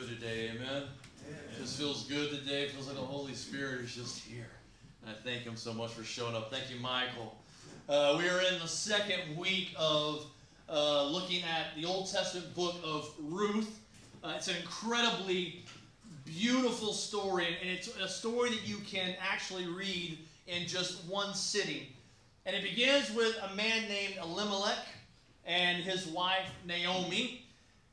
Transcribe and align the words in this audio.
good 0.00 0.20
today, 0.20 0.50
amen? 0.54 0.84
It 1.28 1.60
just 1.60 1.78
feels 1.78 2.04
good 2.04 2.30
today. 2.30 2.62
It 2.62 2.70
feels 2.70 2.86
like 2.86 2.96
the 2.96 3.02
Holy 3.02 3.34
Spirit 3.34 3.82
is 3.82 3.94
just 3.94 4.20
here. 4.20 4.48
And 5.02 5.10
I 5.10 5.28
thank 5.28 5.42
Him 5.42 5.56
so 5.56 5.74
much 5.74 5.90
for 5.90 6.04
showing 6.04 6.34
up. 6.34 6.50
Thank 6.50 6.70
you, 6.70 6.80
Michael. 6.80 7.36
Uh, 7.86 8.16
we 8.18 8.26
are 8.28 8.40
in 8.40 8.58
the 8.60 8.68
second 8.68 9.36
week 9.36 9.74
of 9.76 10.24
uh, 10.70 11.04
looking 11.04 11.42
at 11.42 11.76
the 11.76 11.84
Old 11.84 12.10
Testament 12.10 12.54
book 12.54 12.76
of 12.82 13.12
Ruth. 13.20 13.78
Uh, 14.24 14.32
it's 14.36 14.48
an 14.48 14.56
incredibly 14.56 15.64
beautiful 16.24 16.94
story, 16.94 17.48
and 17.60 17.68
it's 17.68 17.94
a 17.98 18.08
story 18.08 18.50
that 18.50 18.66
you 18.66 18.76
can 18.78 19.14
actually 19.20 19.66
read 19.66 20.16
in 20.46 20.66
just 20.66 21.04
one 21.04 21.34
sitting. 21.34 21.82
And 22.46 22.56
it 22.56 22.62
begins 22.62 23.12
with 23.14 23.36
a 23.50 23.54
man 23.54 23.86
named 23.88 24.14
Elimelech 24.22 24.86
and 25.44 25.82
his 25.82 26.06
wife 26.06 26.50
Naomi 26.66 27.44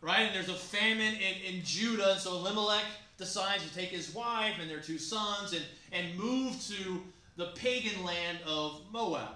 right? 0.02 0.22
And 0.22 0.36
there's 0.36 0.50
a 0.50 0.54
famine 0.54 1.16
in, 1.16 1.56
in 1.56 1.64
Judah, 1.64 2.12
and 2.12 2.20
so 2.20 2.32
Elimelech 2.36 2.86
decides 3.18 3.68
to 3.68 3.74
take 3.74 3.90
his 3.90 4.14
wife 4.14 4.56
and 4.62 4.70
their 4.70 4.80
two 4.80 4.98
sons 4.98 5.54
and, 5.54 5.64
and 5.92 6.18
move 6.18 6.62
to 6.68 7.02
the 7.36 7.48
pagan 7.56 8.04
land 8.04 8.40
of 8.46 8.82
Moab. 8.92 9.36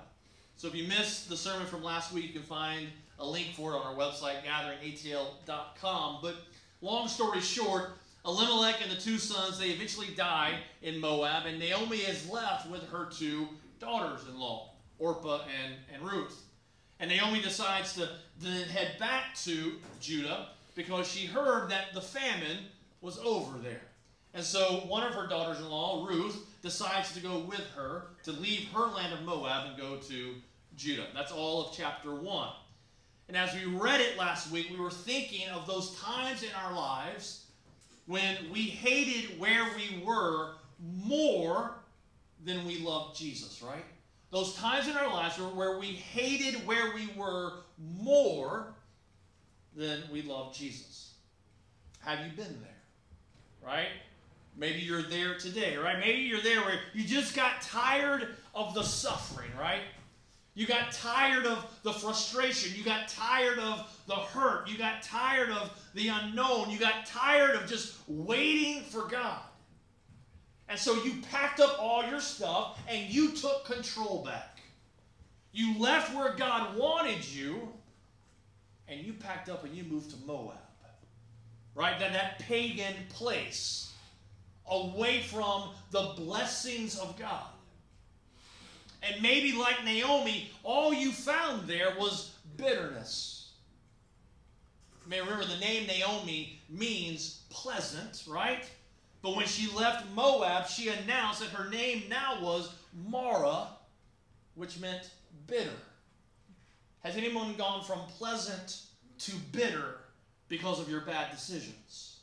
So 0.57 0.67
if 0.67 0.75
you 0.75 0.87
missed 0.87 1.29
the 1.29 1.37
sermon 1.37 1.65
from 1.65 1.83
last 1.83 2.13
week, 2.13 2.27
you 2.27 2.33
can 2.33 2.43
find 2.43 2.87
a 3.19 3.25
link 3.25 3.53
for 3.55 3.73
it 3.73 3.77
on 3.77 3.85
our 3.85 3.95
website, 3.95 4.43
gatheringatl.com. 4.43 6.19
But 6.21 6.35
long 6.81 7.07
story 7.07 7.41
short, 7.41 7.91
Elimelech 8.25 8.81
and 8.81 8.91
the 8.91 8.95
two 8.95 9.17
sons, 9.17 9.57
they 9.57 9.69
eventually 9.69 10.09
die 10.15 10.59
in 10.83 10.99
Moab, 10.99 11.47
and 11.47 11.57
Naomi 11.57 11.97
is 11.97 12.29
left 12.29 12.69
with 12.69 12.87
her 12.89 13.05
two 13.05 13.47
daughters 13.79 14.27
in 14.27 14.39
law, 14.39 14.73
Orpah 14.99 15.41
and, 15.63 15.73
and 15.93 16.03
Ruth. 16.03 16.43
And 17.01 17.09
Naomi 17.09 17.41
decides 17.41 17.93
to 17.93 18.07
then 18.39 18.67
head 18.67 18.99
back 18.99 19.33
to 19.43 19.73
Judah 19.99 20.49
because 20.75 21.07
she 21.07 21.25
heard 21.25 21.71
that 21.71 21.93
the 21.95 21.99
famine 21.99 22.59
was 23.01 23.17
over 23.17 23.57
there. 23.57 23.81
And 24.35 24.43
so 24.43 24.83
one 24.87 25.01
of 25.01 25.15
her 25.15 25.25
daughters 25.27 25.57
in 25.57 25.67
law, 25.67 26.05
Ruth, 26.07 26.45
decides 26.61 27.11
to 27.13 27.19
go 27.19 27.39
with 27.39 27.67
her 27.75 28.03
to 28.23 28.31
leave 28.31 28.67
her 28.71 28.85
land 28.85 29.13
of 29.13 29.23
Moab 29.23 29.69
and 29.69 29.77
go 29.77 29.97
to 29.97 30.35
Judah. 30.77 31.07
That's 31.15 31.31
all 31.31 31.65
of 31.65 31.75
chapter 31.75 32.13
1. 32.13 32.49
And 33.29 33.35
as 33.35 33.51
we 33.55 33.65
read 33.65 33.99
it 33.99 34.15
last 34.15 34.51
week, 34.51 34.69
we 34.69 34.77
were 34.77 34.91
thinking 34.91 35.49
of 35.49 35.65
those 35.65 35.95
times 35.95 36.43
in 36.43 36.49
our 36.63 36.73
lives 36.73 37.45
when 38.05 38.37
we 38.51 38.61
hated 38.61 39.39
where 39.39 39.65
we 39.75 40.03
were 40.05 40.51
more 41.03 41.71
than 42.45 42.63
we 42.67 42.77
loved 42.77 43.17
Jesus, 43.17 43.63
right? 43.63 43.85
Those 44.31 44.55
times 44.55 44.87
in 44.87 44.95
our 44.95 45.09
lives 45.09 45.37
where 45.37 45.77
we 45.77 45.87
hated 45.87 46.65
where 46.65 46.95
we 46.95 47.09
were 47.17 47.51
more 47.99 48.73
than 49.75 50.01
we 50.11 50.21
loved 50.21 50.57
Jesus. 50.57 51.13
Have 51.99 52.19
you 52.19 52.31
been 52.35 52.59
there? 52.61 52.71
Right? 53.63 53.89
Maybe 54.55 54.79
you're 54.79 55.03
there 55.03 55.37
today, 55.37 55.75
right? 55.77 55.99
Maybe 55.99 56.21
you're 56.21 56.41
there 56.41 56.61
where 56.61 56.79
you 56.93 57.03
just 57.03 57.35
got 57.35 57.61
tired 57.61 58.29
of 58.55 58.73
the 58.73 58.83
suffering, 58.83 59.51
right? 59.59 59.81
You 60.53 60.65
got 60.65 60.91
tired 60.91 61.45
of 61.45 61.65
the 61.83 61.93
frustration. 61.93 62.77
You 62.77 62.83
got 62.83 63.07
tired 63.07 63.59
of 63.59 64.03
the 64.07 64.15
hurt. 64.15 64.69
You 64.69 64.77
got 64.77 65.01
tired 65.03 65.49
of 65.49 65.71
the 65.93 66.09
unknown. 66.09 66.69
You 66.69 66.77
got 66.77 67.05
tired 67.05 67.55
of 67.55 67.67
just 67.67 67.97
waiting 68.07 68.81
for 68.83 69.07
God. 69.07 69.41
And 70.71 70.79
so 70.79 71.03
you 71.03 71.15
packed 71.29 71.59
up 71.59 71.75
all 71.81 72.09
your 72.09 72.21
stuff 72.21 72.79
and 72.87 73.09
you 73.13 73.31
took 73.31 73.65
control 73.65 74.23
back. 74.23 74.61
You 75.51 75.77
left 75.77 76.15
where 76.15 76.33
God 76.33 76.77
wanted 76.77 77.27
you 77.29 77.67
and 78.87 79.01
you 79.01 79.11
packed 79.11 79.49
up 79.49 79.65
and 79.65 79.75
you 79.75 79.83
moved 79.83 80.11
to 80.11 80.15
Moab. 80.25 80.55
Right? 81.75 81.99
That, 81.99 82.13
that 82.13 82.39
pagan 82.39 82.93
place 83.09 83.91
away 84.65 85.23
from 85.23 85.71
the 85.91 86.13
blessings 86.15 86.97
of 86.97 87.19
God. 87.19 87.49
And 89.03 89.21
maybe 89.21 89.51
like 89.51 89.83
Naomi, 89.83 90.51
all 90.63 90.93
you 90.93 91.11
found 91.11 91.67
there 91.67 91.95
was 91.99 92.31
bitterness. 92.55 93.49
May 95.05 95.19
remember 95.19 95.43
the 95.43 95.59
name 95.59 95.85
Naomi 95.85 96.61
means 96.69 97.41
pleasant, 97.49 98.23
right? 98.25 98.63
But 99.21 99.35
when 99.35 99.45
she 99.45 99.71
left 99.71 100.09
Moab, 100.15 100.67
she 100.67 100.89
announced 100.89 101.41
that 101.41 101.49
her 101.49 101.69
name 101.69 102.03
now 102.09 102.39
was 102.41 102.73
Mara, 103.07 103.67
which 104.55 104.79
meant 104.79 105.09
bitter. 105.47 105.69
Has 107.03 107.15
anyone 107.15 107.55
gone 107.55 107.83
from 107.83 107.99
pleasant 108.17 108.81
to 109.19 109.31
bitter 109.51 109.97
because 110.49 110.79
of 110.79 110.89
your 110.89 111.01
bad 111.01 111.31
decisions 111.31 112.19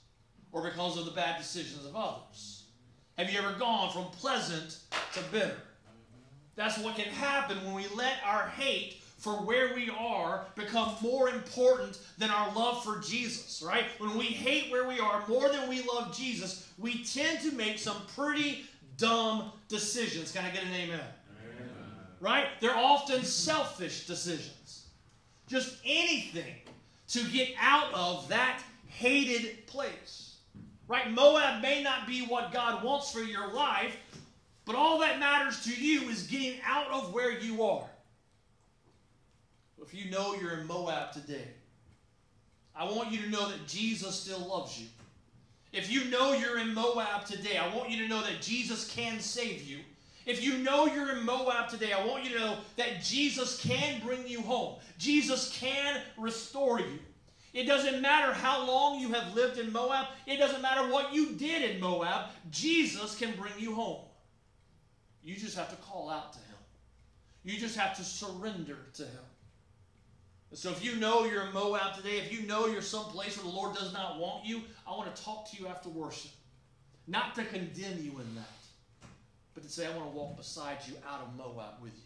or 0.52 0.62
because 0.62 0.96
of 0.98 1.04
the 1.04 1.10
bad 1.12 1.38
decisions 1.38 1.86
of 1.86 1.94
others? 1.94 2.64
Have 3.16 3.30
you 3.30 3.38
ever 3.38 3.52
gone 3.58 3.92
from 3.92 4.04
pleasant 4.06 4.78
to 5.14 5.20
bitter? 5.32 5.56
That's 6.56 6.78
what 6.78 6.96
can 6.96 7.12
happen 7.12 7.64
when 7.64 7.74
we 7.74 7.86
let 7.94 8.14
our 8.24 8.48
hate 8.48 9.00
for 9.18 9.32
where 9.32 9.74
we 9.74 9.90
are 9.90 10.46
become 10.54 10.94
more 11.02 11.28
important 11.28 11.98
than 12.18 12.30
our 12.30 12.54
love 12.54 12.84
for 12.84 13.00
Jesus, 13.00 13.62
right? 13.66 13.84
When 13.98 14.16
we 14.16 14.26
hate 14.26 14.70
where 14.70 14.86
we 14.86 15.00
are 15.00 15.24
more 15.28 15.48
than 15.48 15.68
we 15.68 15.82
love 15.82 16.16
Jesus, 16.16 16.68
we 16.78 17.02
tend 17.02 17.40
to 17.40 17.50
make 17.52 17.78
some 17.78 17.96
pretty 18.16 18.64
dumb 18.96 19.52
decisions. 19.66 20.30
Can 20.30 20.44
I 20.44 20.50
get 20.50 20.62
an 20.62 20.72
amen? 20.72 21.00
amen. 21.00 21.68
Right? 22.20 22.46
They're 22.60 22.76
often 22.76 23.24
selfish 23.24 24.06
decisions. 24.06 24.86
Just 25.48 25.76
anything 25.84 26.54
to 27.08 27.24
get 27.30 27.48
out 27.60 27.92
of 27.92 28.28
that 28.28 28.62
hated 28.86 29.66
place. 29.66 30.36
Right? 30.86 31.10
Moab 31.10 31.60
may 31.60 31.82
not 31.82 32.06
be 32.06 32.22
what 32.22 32.52
God 32.52 32.84
wants 32.84 33.10
for 33.10 33.20
your 33.20 33.52
life, 33.52 33.96
but 34.64 34.76
all 34.76 34.98
that 35.00 35.18
matters 35.18 35.64
to 35.64 35.74
you 35.74 36.08
is 36.08 36.28
getting 36.28 36.60
out 36.64 36.90
of 36.90 37.12
where 37.12 37.32
you 37.32 37.64
are. 37.64 37.88
If 39.82 39.94
you 39.94 40.10
know 40.10 40.34
you're 40.34 40.58
in 40.58 40.66
Moab 40.66 41.12
today, 41.12 41.48
I 42.74 42.84
want 42.84 43.10
you 43.10 43.20
to 43.22 43.30
know 43.30 43.48
that 43.48 43.66
Jesus 43.66 44.14
still 44.14 44.40
loves 44.40 44.80
you. 44.80 44.86
If 45.72 45.90
you 45.90 46.04
know 46.06 46.32
you're 46.32 46.58
in 46.58 46.74
Moab 46.74 47.26
today, 47.26 47.56
I 47.56 47.74
want 47.74 47.90
you 47.90 47.98
to 47.98 48.08
know 48.08 48.22
that 48.22 48.40
Jesus 48.40 48.90
can 48.90 49.20
save 49.20 49.62
you. 49.62 49.78
If 50.26 50.42
you 50.44 50.58
know 50.58 50.86
you're 50.86 51.16
in 51.16 51.24
Moab 51.24 51.68
today, 51.68 51.92
I 51.92 52.04
want 52.04 52.24
you 52.24 52.30
to 52.34 52.38
know 52.38 52.58
that 52.76 53.02
Jesus 53.02 53.60
can 53.60 54.00
bring 54.00 54.26
you 54.26 54.42
home. 54.42 54.76
Jesus 54.98 55.56
can 55.58 56.02
restore 56.18 56.80
you. 56.80 56.98
It 57.54 57.64
doesn't 57.64 58.02
matter 58.02 58.32
how 58.32 58.66
long 58.66 59.00
you 59.00 59.12
have 59.12 59.34
lived 59.34 59.58
in 59.58 59.72
Moab, 59.72 60.08
it 60.26 60.36
doesn't 60.36 60.60
matter 60.60 60.92
what 60.92 61.14
you 61.14 61.32
did 61.32 61.70
in 61.70 61.80
Moab, 61.80 62.26
Jesus 62.50 63.16
can 63.16 63.32
bring 63.36 63.54
you 63.58 63.74
home. 63.74 64.04
You 65.24 65.34
just 65.34 65.56
have 65.56 65.70
to 65.70 65.76
call 65.76 66.10
out 66.10 66.34
to 66.34 66.38
him, 66.38 66.56
you 67.44 67.58
just 67.58 67.76
have 67.76 67.96
to 67.96 68.04
surrender 68.04 68.76
to 68.94 69.02
him. 69.02 69.27
So 70.54 70.70
if 70.70 70.82
you 70.82 70.96
know 70.96 71.24
you're 71.24 71.42
in 71.42 71.52
Moab 71.52 71.94
today, 71.94 72.18
if 72.18 72.32
you 72.32 72.46
know 72.46 72.66
you're 72.66 72.80
someplace 72.80 73.36
where 73.36 73.44
the 73.44 73.56
Lord 73.56 73.74
does 73.74 73.92
not 73.92 74.18
want 74.18 74.46
you, 74.46 74.62
I 74.86 74.92
want 74.92 75.14
to 75.14 75.22
talk 75.22 75.50
to 75.50 75.56
you 75.58 75.68
after 75.68 75.90
worship. 75.90 76.30
Not 77.06 77.34
to 77.34 77.44
condemn 77.44 77.98
you 77.98 78.12
in 78.12 78.34
that, 78.34 79.08
but 79.54 79.62
to 79.62 79.68
say, 79.68 79.86
I 79.86 79.90
want 79.90 80.10
to 80.10 80.16
walk 80.16 80.36
beside 80.36 80.78
you 80.86 80.94
out 81.08 81.20
of 81.20 81.36
Moab 81.36 81.82
with 81.82 81.92
you. 81.94 82.02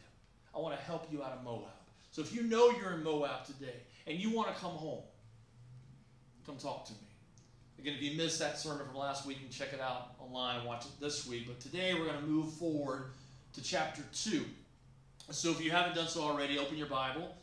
I 0.55 0.59
want 0.59 0.77
to 0.77 0.85
help 0.85 1.07
you 1.13 1.23
out 1.23 1.33
of 1.33 1.45
Moab. 1.45 1.71
So 2.11 2.21
if 2.21 2.35
you 2.35 2.43
know 2.43 2.71
you're 2.71 2.93
in 2.93 3.03
Moab 3.03 3.47
today 3.47 3.77
and 4.07 4.19
you 4.19 4.31
want 4.31 4.55
to 4.55 4.61
come 4.61 4.73
home, 4.73 5.03
come 6.45 6.57
talk 6.57 6.85
to 6.87 6.93
me. 6.93 6.99
Again, 7.79 7.95
if 7.95 8.03
you 8.03 8.17
missed 8.17 8.39
that 8.41 8.59
sermon 8.59 8.87
from 8.87 8.97
last 8.97 9.25
week, 9.25 9.39
you 9.41 9.49
can 9.49 9.53
check 9.53 9.73
it 9.73 9.81
out 9.81 10.15
online, 10.21 10.65
watch 10.65 10.85
it 10.85 11.01
this 11.01 11.27
week. 11.27 11.47
But 11.47 11.59
today 11.61 11.95
we're 11.95 12.07
going 12.07 12.21
to 12.21 12.27
move 12.27 12.53
forward 12.53 13.07
to 13.55 13.63
chapter 13.63 14.03
2. 14.15 14.45
So 15.31 15.51
if 15.51 15.65
you 15.65 15.71
haven't 15.71 15.95
done 15.95 16.09
so 16.09 16.23
already, 16.23 16.59
open 16.59 16.77
your 16.77 16.89
Bible 16.89 17.35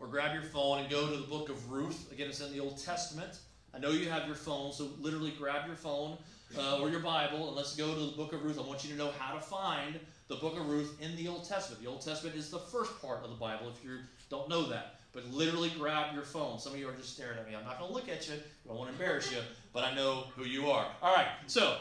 or 0.00 0.06
grab 0.06 0.34
your 0.34 0.42
phone 0.42 0.80
and 0.80 0.90
go 0.90 1.08
to 1.08 1.16
the 1.16 1.26
book 1.26 1.48
of 1.48 1.70
Ruth. 1.70 2.10
Again, 2.12 2.28
it's 2.28 2.40
in 2.40 2.52
the 2.52 2.60
Old 2.60 2.82
Testament. 2.82 3.38
I 3.74 3.78
know 3.78 3.90
you 3.90 4.08
have 4.08 4.26
your 4.26 4.36
phone, 4.36 4.72
so 4.72 4.90
literally 5.00 5.32
grab 5.36 5.66
your 5.66 5.76
phone 5.76 6.16
uh, 6.56 6.78
or 6.78 6.90
your 6.90 7.00
Bible 7.00 7.48
and 7.48 7.56
let's 7.56 7.74
go 7.74 7.92
to 7.92 8.00
the 8.00 8.16
book 8.16 8.32
of 8.32 8.44
Ruth. 8.44 8.58
I 8.58 8.62
want 8.62 8.84
you 8.84 8.90
to 8.90 8.96
know 8.96 9.10
how 9.18 9.34
to 9.34 9.40
find 9.40 9.98
the 10.28 10.36
book 10.36 10.58
of 10.58 10.68
Ruth 10.68 10.96
in 11.00 11.16
the 11.16 11.28
Old 11.28 11.48
Testament. 11.48 11.82
The 11.82 11.88
Old 11.88 12.00
Testament 12.00 12.36
is 12.36 12.50
the 12.50 12.58
first 12.58 13.00
part 13.02 13.24
of 13.24 13.30
the 13.30 13.36
Bible 13.36 13.68
if 13.68 13.84
you 13.84 13.98
don't 14.30 14.48
know 14.48 14.64
that. 14.68 15.00
But 15.12 15.30
literally 15.32 15.70
grab 15.78 16.14
your 16.14 16.24
phone. 16.24 16.58
Some 16.58 16.72
of 16.72 16.78
you 16.78 16.88
are 16.88 16.92
just 16.92 17.14
staring 17.14 17.38
at 17.38 17.48
me. 17.48 17.54
I'm 17.54 17.64
not 17.64 17.78
going 17.78 17.88
to 17.88 17.94
look 17.94 18.08
at 18.08 18.26
you. 18.28 18.34
I 18.34 18.68
don't 18.68 18.76
want 18.76 18.90
to 18.90 19.00
embarrass 19.00 19.30
you, 19.30 19.38
but 19.72 19.84
I 19.84 19.94
know 19.94 20.24
who 20.36 20.44
you 20.44 20.70
are. 20.70 20.86
All 21.02 21.14
right, 21.14 21.28
so 21.46 21.78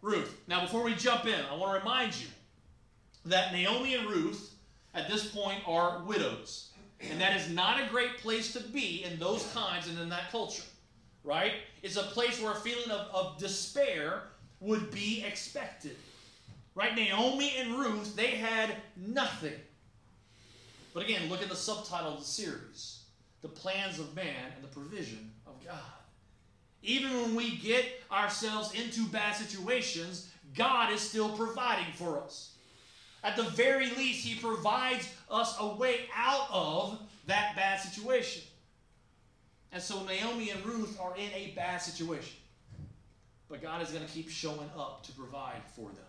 Ruth. 0.00 0.38
Now, 0.48 0.62
before 0.62 0.82
we 0.82 0.94
jump 0.94 1.26
in, 1.26 1.40
I 1.50 1.54
want 1.54 1.74
to 1.74 1.78
remind 1.78 2.18
you 2.18 2.26
that 3.26 3.52
Naomi 3.52 3.94
and 3.94 4.08
Ruth 4.08 4.54
at 4.94 5.08
this 5.08 5.28
point 5.28 5.60
are 5.66 6.02
widows. 6.04 6.70
And 7.10 7.20
that 7.20 7.36
is 7.36 7.50
not 7.50 7.80
a 7.80 7.88
great 7.88 8.18
place 8.18 8.52
to 8.52 8.60
be 8.60 9.04
in 9.04 9.18
those 9.18 9.50
times 9.52 9.88
and 9.88 9.98
in 9.98 10.08
that 10.10 10.30
culture, 10.30 10.62
right? 11.24 11.52
It's 11.82 11.96
a 11.96 12.02
place 12.02 12.40
where 12.40 12.52
a 12.52 12.56
feeling 12.56 12.90
of, 12.90 13.08
of 13.12 13.38
despair 13.38 14.22
would 14.60 14.90
be 14.92 15.24
expected, 15.26 15.96
right? 16.74 16.94
Naomi 16.94 17.54
and 17.58 17.74
Ruth, 17.74 18.14
they 18.14 18.28
had 18.28 18.76
nothing. 18.96 19.54
But 20.94 21.04
again, 21.04 21.28
look 21.28 21.42
at 21.42 21.48
the 21.48 21.56
subtitle 21.56 22.12
of 22.12 22.20
the 22.20 22.24
series 22.24 23.00
The 23.42 23.48
Plans 23.48 23.98
of 23.98 24.14
Man 24.14 24.52
and 24.54 24.62
the 24.62 24.68
Provision 24.68 25.32
of 25.46 25.64
God. 25.64 25.78
Even 26.82 27.12
when 27.20 27.34
we 27.34 27.56
get 27.56 27.84
ourselves 28.10 28.74
into 28.74 29.06
bad 29.06 29.34
situations, 29.34 30.30
God 30.54 30.92
is 30.92 31.00
still 31.00 31.30
providing 31.30 31.92
for 31.94 32.20
us. 32.22 32.51
At 33.24 33.36
the 33.36 33.44
very 33.44 33.90
least, 33.90 34.26
He 34.26 34.38
provides 34.38 35.08
us 35.30 35.56
a 35.60 35.66
way 35.76 36.06
out 36.14 36.48
of 36.50 36.98
that 37.26 37.54
bad 37.54 37.80
situation. 37.80 38.42
And 39.72 39.82
so 39.82 40.02
Naomi 40.04 40.50
and 40.50 40.64
Ruth 40.66 40.98
are 41.00 41.16
in 41.16 41.30
a 41.34 41.52
bad 41.56 41.78
situation. 41.78 42.36
But 43.48 43.62
God 43.62 43.82
is 43.82 43.90
going 43.90 44.04
to 44.04 44.10
keep 44.10 44.28
showing 44.28 44.70
up 44.76 45.02
to 45.04 45.12
provide 45.12 45.62
for 45.74 45.88
them. 45.88 46.04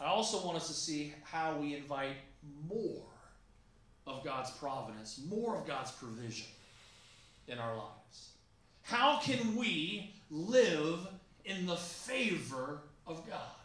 I 0.00 0.06
also 0.06 0.44
want 0.44 0.56
us 0.56 0.68
to 0.68 0.74
see 0.74 1.14
how 1.22 1.56
we 1.56 1.76
invite 1.76 2.16
more 2.68 3.02
of 4.06 4.24
God's 4.24 4.50
providence, 4.52 5.20
more 5.28 5.56
of 5.56 5.66
God's 5.66 5.92
provision 5.92 6.46
in 7.46 7.58
our 7.58 7.76
lives. 7.76 8.30
How 8.82 9.18
can 9.20 9.56
we 9.56 10.14
live 10.30 11.06
in 11.44 11.66
the 11.66 11.76
favor 11.76 12.80
of 13.06 13.28
God? 13.28 13.61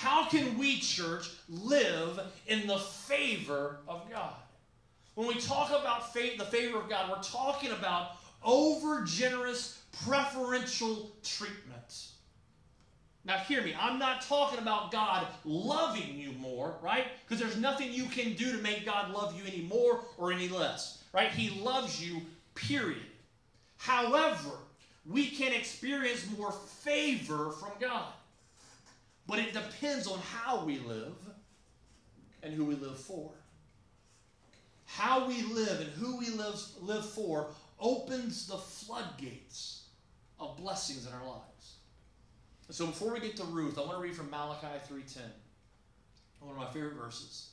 How 0.00 0.24
can 0.24 0.56
we, 0.56 0.78
church, 0.78 1.28
live 1.50 2.18
in 2.46 2.66
the 2.66 2.78
favor 2.78 3.76
of 3.86 4.10
God? 4.10 4.32
When 5.14 5.28
we 5.28 5.34
talk 5.34 5.68
about 5.68 6.14
faith, 6.14 6.38
the 6.38 6.46
favor 6.46 6.78
of 6.78 6.88
God, 6.88 7.10
we're 7.10 7.22
talking 7.22 7.70
about 7.72 8.12
over 8.42 9.04
generous 9.04 9.82
preferential 10.06 11.12
treatment. 11.22 12.06
Now, 13.26 13.36
hear 13.40 13.60
me. 13.62 13.76
I'm 13.78 13.98
not 13.98 14.22
talking 14.22 14.58
about 14.58 14.90
God 14.90 15.26
loving 15.44 16.18
you 16.18 16.32
more, 16.32 16.76
right? 16.80 17.04
Because 17.28 17.38
there's 17.38 17.58
nothing 17.58 17.92
you 17.92 18.06
can 18.06 18.32
do 18.32 18.52
to 18.56 18.62
make 18.62 18.86
God 18.86 19.12
love 19.12 19.38
you 19.38 19.42
any 19.46 19.60
more 19.60 20.00
or 20.16 20.32
any 20.32 20.48
less, 20.48 21.04
right? 21.12 21.30
He 21.30 21.60
loves 21.60 22.02
you, 22.02 22.22
period. 22.54 23.02
However, 23.76 24.52
we 25.04 25.26
can 25.26 25.52
experience 25.52 26.26
more 26.38 26.52
favor 26.52 27.50
from 27.50 27.72
God. 27.78 28.06
But 29.30 29.38
it 29.38 29.52
depends 29.52 30.08
on 30.08 30.18
how 30.18 30.64
we 30.64 30.80
live 30.80 31.14
and 32.42 32.52
who 32.52 32.64
we 32.64 32.74
live 32.74 32.98
for. 32.98 33.30
How 34.86 35.28
we 35.28 35.42
live 35.42 35.80
and 35.80 35.90
who 35.90 36.16
we 36.16 36.30
live, 36.30 36.60
live 36.80 37.08
for 37.08 37.52
opens 37.78 38.48
the 38.48 38.58
floodgates 38.58 39.84
of 40.40 40.56
blessings 40.56 41.06
in 41.06 41.12
our 41.12 41.24
lives. 41.24 41.76
So 42.70 42.86
before 42.86 43.12
we 43.12 43.20
get 43.20 43.36
to 43.36 43.44
Ruth, 43.44 43.78
I 43.78 43.82
want 43.82 43.98
to 43.98 43.98
read 43.98 44.16
from 44.16 44.30
Malachi 44.30 44.66
3:10. 44.88 45.22
One 46.40 46.50
of 46.50 46.56
my 46.56 46.72
favorite 46.72 46.94
verses. 46.94 47.50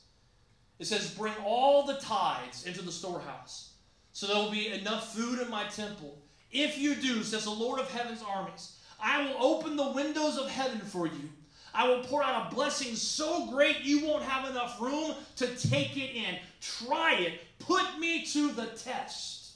It 0.80 0.86
says, 0.86 1.14
"Bring 1.14 1.34
all 1.44 1.86
the 1.86 2.00
tithes 2.00 2.64
into 2.64 2.82
the 2.82 2.90
storehouse, 2.90 3.74
so 4.12 4.26
there 4.26 4.36
will 4.36 4.50
be 4.50 4.66
enough 4.66 5.14
food 5.14 5.38
in 5.38 5.48
my 5.48 5.68
temple. 5.68 6.20
If 6.50 6.76
you 6.76 6.96
do, 6.96 7.22
says 7.22 7.44
the 7.44 7.50
Lord 7.50 7.78
of 7.78 7.88
heaven's 7.92 8.22
armies, 8.22 8.78
I 8.98 9.22
will 9.22 9.40
open 9.40 9.76
the 9.76 9.92
windows 9.92 10.38
of 10.38 10.50
heaven 10.50 10.80
for 10.80 11.06
you. 11.06 11.30
I 11.74 11.88
will 11.88 12.02
pour 12.04 12.22
out 12.22 12.50
a 12.50 12.54
blessing 12.54 12.94
so 12.94 13.46
great 13.46 13.80
you 13.82 14.04
won't 14.06 14.22
have 14.22 14.50
enough 14.50 14.80
room 14.80 15.14
to 15.36 15.46
take 15.56 15.96
it 15.96 16.14
in. 16.14 16.38
Try 16.60 17.14
it. 17.14 17.40
Put 17.58 17.98
me 17.98 18.24
to 18.26 18.52
the 18.52 18.66
test. 18.66 19.52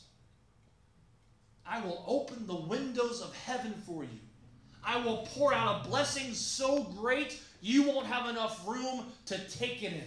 I 1.67 1.81
will 1.81 2.05
open 2.06 2.47
the 2.47 2.55
windows 2.55 3.20
of 3.23 3.35
heaven 3.35 3.75
for 3.87 4.03
you. 4.05 4.20
I 4.85 4.99
will 5.05 5.29
pour 5.35 5.55
out 5.55 5.87
a 5.87 5.88
blessing 5.88 6.35
so 6.35 6.85
great 6.85 7.41
you 7.61 7.85
won't 7.85 8.06
have 8.06 8.29
enough 8.29 8.67
room 8.67 9.06
to 9.26 9.38
take 9.49 9.82
it 9.82 9.93
in. 9.93 10.05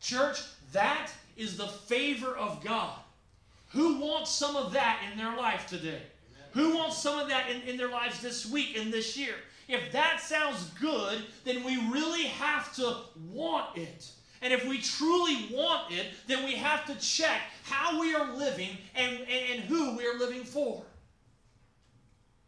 Church, 0.00 0.40
that 0.72 1.10
is 1.36 1.56
the 1.56 1.66
favor 1.66 2.36
of 2.36 2.62
God. 2.64 2.96
Who 3.70 3.98
wants 3.98 4.30
some 4.30 4.56
of 4.56 4.72
that 4.72 5.00
in 5.10 5.18
their 5.18 5.36
life 5.36 5.66
today? 5.66 6.02
Who 6.52 6.76
wants 6.76 6.96
some 6.96 7.18
of 7.18 7.28
that 7.28 7.50
in, 7.50 7.62
in 7.62 7.76
their 7.76 7.90
lives 7.90 8.20
this 8.20 8.46
week 8.46 8.78
and 8.78 8.92
this 8.92 9.16
year? 9.16 9.34
If 9.68 9.92
that 9.92 10.20
sounds 10.20 10.70
good, 10.80 11.24
then 11.44 11.64
we 11.64 11.76
really 11.90 12.24
have 12.24 12.74
to 12.76 12.96
want 13.30 13.76
it. 13.76 14.10
And 14.42 14.52
if 14.52 14.66
we 14.66 14.78
truly 14.78 15.48
want 15.52 15.92
it, 15.92 16.06
then 16.26 16.44
we 16.44 16.52
have 16.52 16.86
to 16.86 16.94
check 17.04 17.40
how 17.64 18.00
we 18.00 18.14
are 18.14 18.36
living 18.36 18.76
and, 18.94 19.18
and, 19.20 19.50
and 19.52 19.60
who 19.62 19.96
we 19.96 20.06
are 20.06 20.18
living 20.18 20.44
for. 20.44 20.84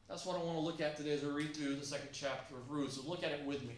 That's 0.09 0.25
what 0.25 0.37
I 0.37 0.43
want 0.43 0.57
to 0.57 0.63
look 0.63 0.81
at 0.81 0.97
today 0.97 1.13
as 1.13 1.23
we 1.23 1.31
read 1.31 1.57
through 1.57 1.77
the 1.77 1.85
second 1.85 2.09
chapter 2.13 2.55
of 2.55 2.71
Ruth. 2.71 2.93
So 2.93 3.09
look 3.09 3.25
at 3.25 3.33
it 3.33 3.45
with 3.45 3.63
me. 3.65 3.75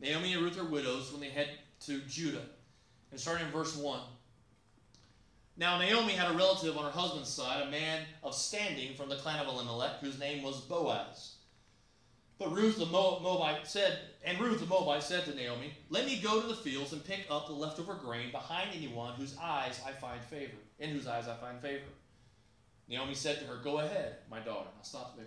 Naomi 0.00 0.34
and 0.34 0.42
Ruth 0.42 0.58
are 0.58 0.64
widows 0.64 1.12
when 1.12 1.20
they 1.20 1.30
head 1.30 1.48
to 1.86 2.00
Judah. 2.00 2.44
And 3.10 3.20
starting 3.20 3.46
in 3.46 3.52
verse 3.52 3.76
1. 3.76 4.00
Now 5.56 5.78
Naomi 5.78 6.12
had 6.12 6.30
a 6.32 6.36
relative 6.36 6.76
on 6.76 6.84
her 6.84 6.90
husband's 6.90 7.30
side, 7.30 7.66
a 7.66 7.70
man 7.70 8.04
of 8.22 8.34
standing 8.34 8.94
from 8.94 9.08
the 9.08 9.16
clan 9.16 9.44
of 9.44 9.48
Elimelech, 9.52 10.00
whose 10.00 10.18
name 10.18 10.42
was 10.42 10.60
Boaz. 10.60 11.37
But 12.38 12.52
Ruth 12.52 12.78
the 12.78 12.86
Moabite 12.86 13.66
said, 13.66 13.98
and 14.24 14.38
Ruth 14.38 14.60
the 14.60 14.66
Moabite 14.66 15.02
said 15.02 15.24
to 15.24 15.34
Naomi, 15.34 15.72
Let 15.90 16.06
me 16.06 16.20
go 16.20 16.40
to 16.40 16.46
the 16.46 16.54
fields 16.54 16.92
and 16.92 17.04
pick 17.04 17.26
up 17.28 17.48
the 17.48 17.52
leftover 17.52 17.94
grain 17.94 18.30
behind 18.30 18.70
anyone 18.72 19.14
whose 19.14 19.36
eyes 19.42 19.80
I 19.84 19.90
find 19.92 20.22
favor, 20.22 20.56
in 20.78 20.90
whose 20.90 21.08
eyes 21.08 21.26
I 21.26 21.34
find 21.34 21.60
favor. 21.60 21.86
Naomi 22.88 23.14
said 23.14 23.40
to 23.40 23.46
her, 23.46 23.56
Go 23.56 23.78
ahead, 23.80 24.18
my 24.30 24.38
daughter. 24.38 24.68
I'll 24.76 24.84
stop 24.84 25.16
there. 25.16 25.26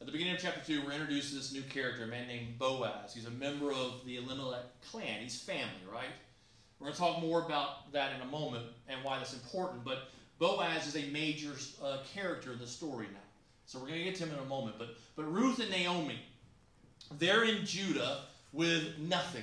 At 0.00 0.06
the 0.06 0.12
beginning 0.12 0.34
of 0.34 0.42
chapter 0.42 0.60
2, 0.60 0.84
we're 0.84 0.92
introduced 0.92 1.30
to 1.30 1.36
this 1.36 1.52
new 1.52 1.62
character, 1.62 2.04
a 2.04 2.06
man 2.06 2.28
named 2.28 2.58
Boaz. 2.58 3.14
He's 3.14 3.24
a 3.24 3.30
member 3.30 3.72
of 3.72 4.04
the 4.04 4.18
Elimelech 4.18 4.64
clan. 4.90 5.22
He's 5.22 5.40
family, 5.40 5.80
right? 5.90 6.10
We're 6.78 6.88
going 6.88 6.94
to 6.94 7.00
talk 7.00 7.22
more 7.22 7.42
about 7.42 7.90
that 7.92 8.14
in 8.14 8.20
a 8.20 8.30
moment 8.30 8.66
and 8.86 9.02
why 9.02 9.16
that's 9.16 9.32
important. 9.32 9.82
But 9.82 10.10
Boaz 10.38 10.86
is 10.86 10.96
a 10.96 11.08
major 11.10 11.52
uh, 11.82 11.98
character 12.12 12.52
in 12.52 12.58
the 12.58 12.66
story 12.66 13.06
now. 13.10 13.23
So 13.66 13.78
we're 13.78 13.88
going 13.88 14.00
to 14.00 14.04
get 14.04 14.16
to 14.16 14.24
him 14.24 14.32
in 14.32 14.38
a 14.38 14.48
moment. 14.48 14.76
But, 14.78 14.96
but 15.16 15.24
Ruth 15.32 15.58
and 15.58 15.70
Naomi, 15.70 16.18
they're 17.18 17.44
in 17.44 17.64
Judah 17.64 18.22
with 18.52 18.98
nothing. 18.98 19.42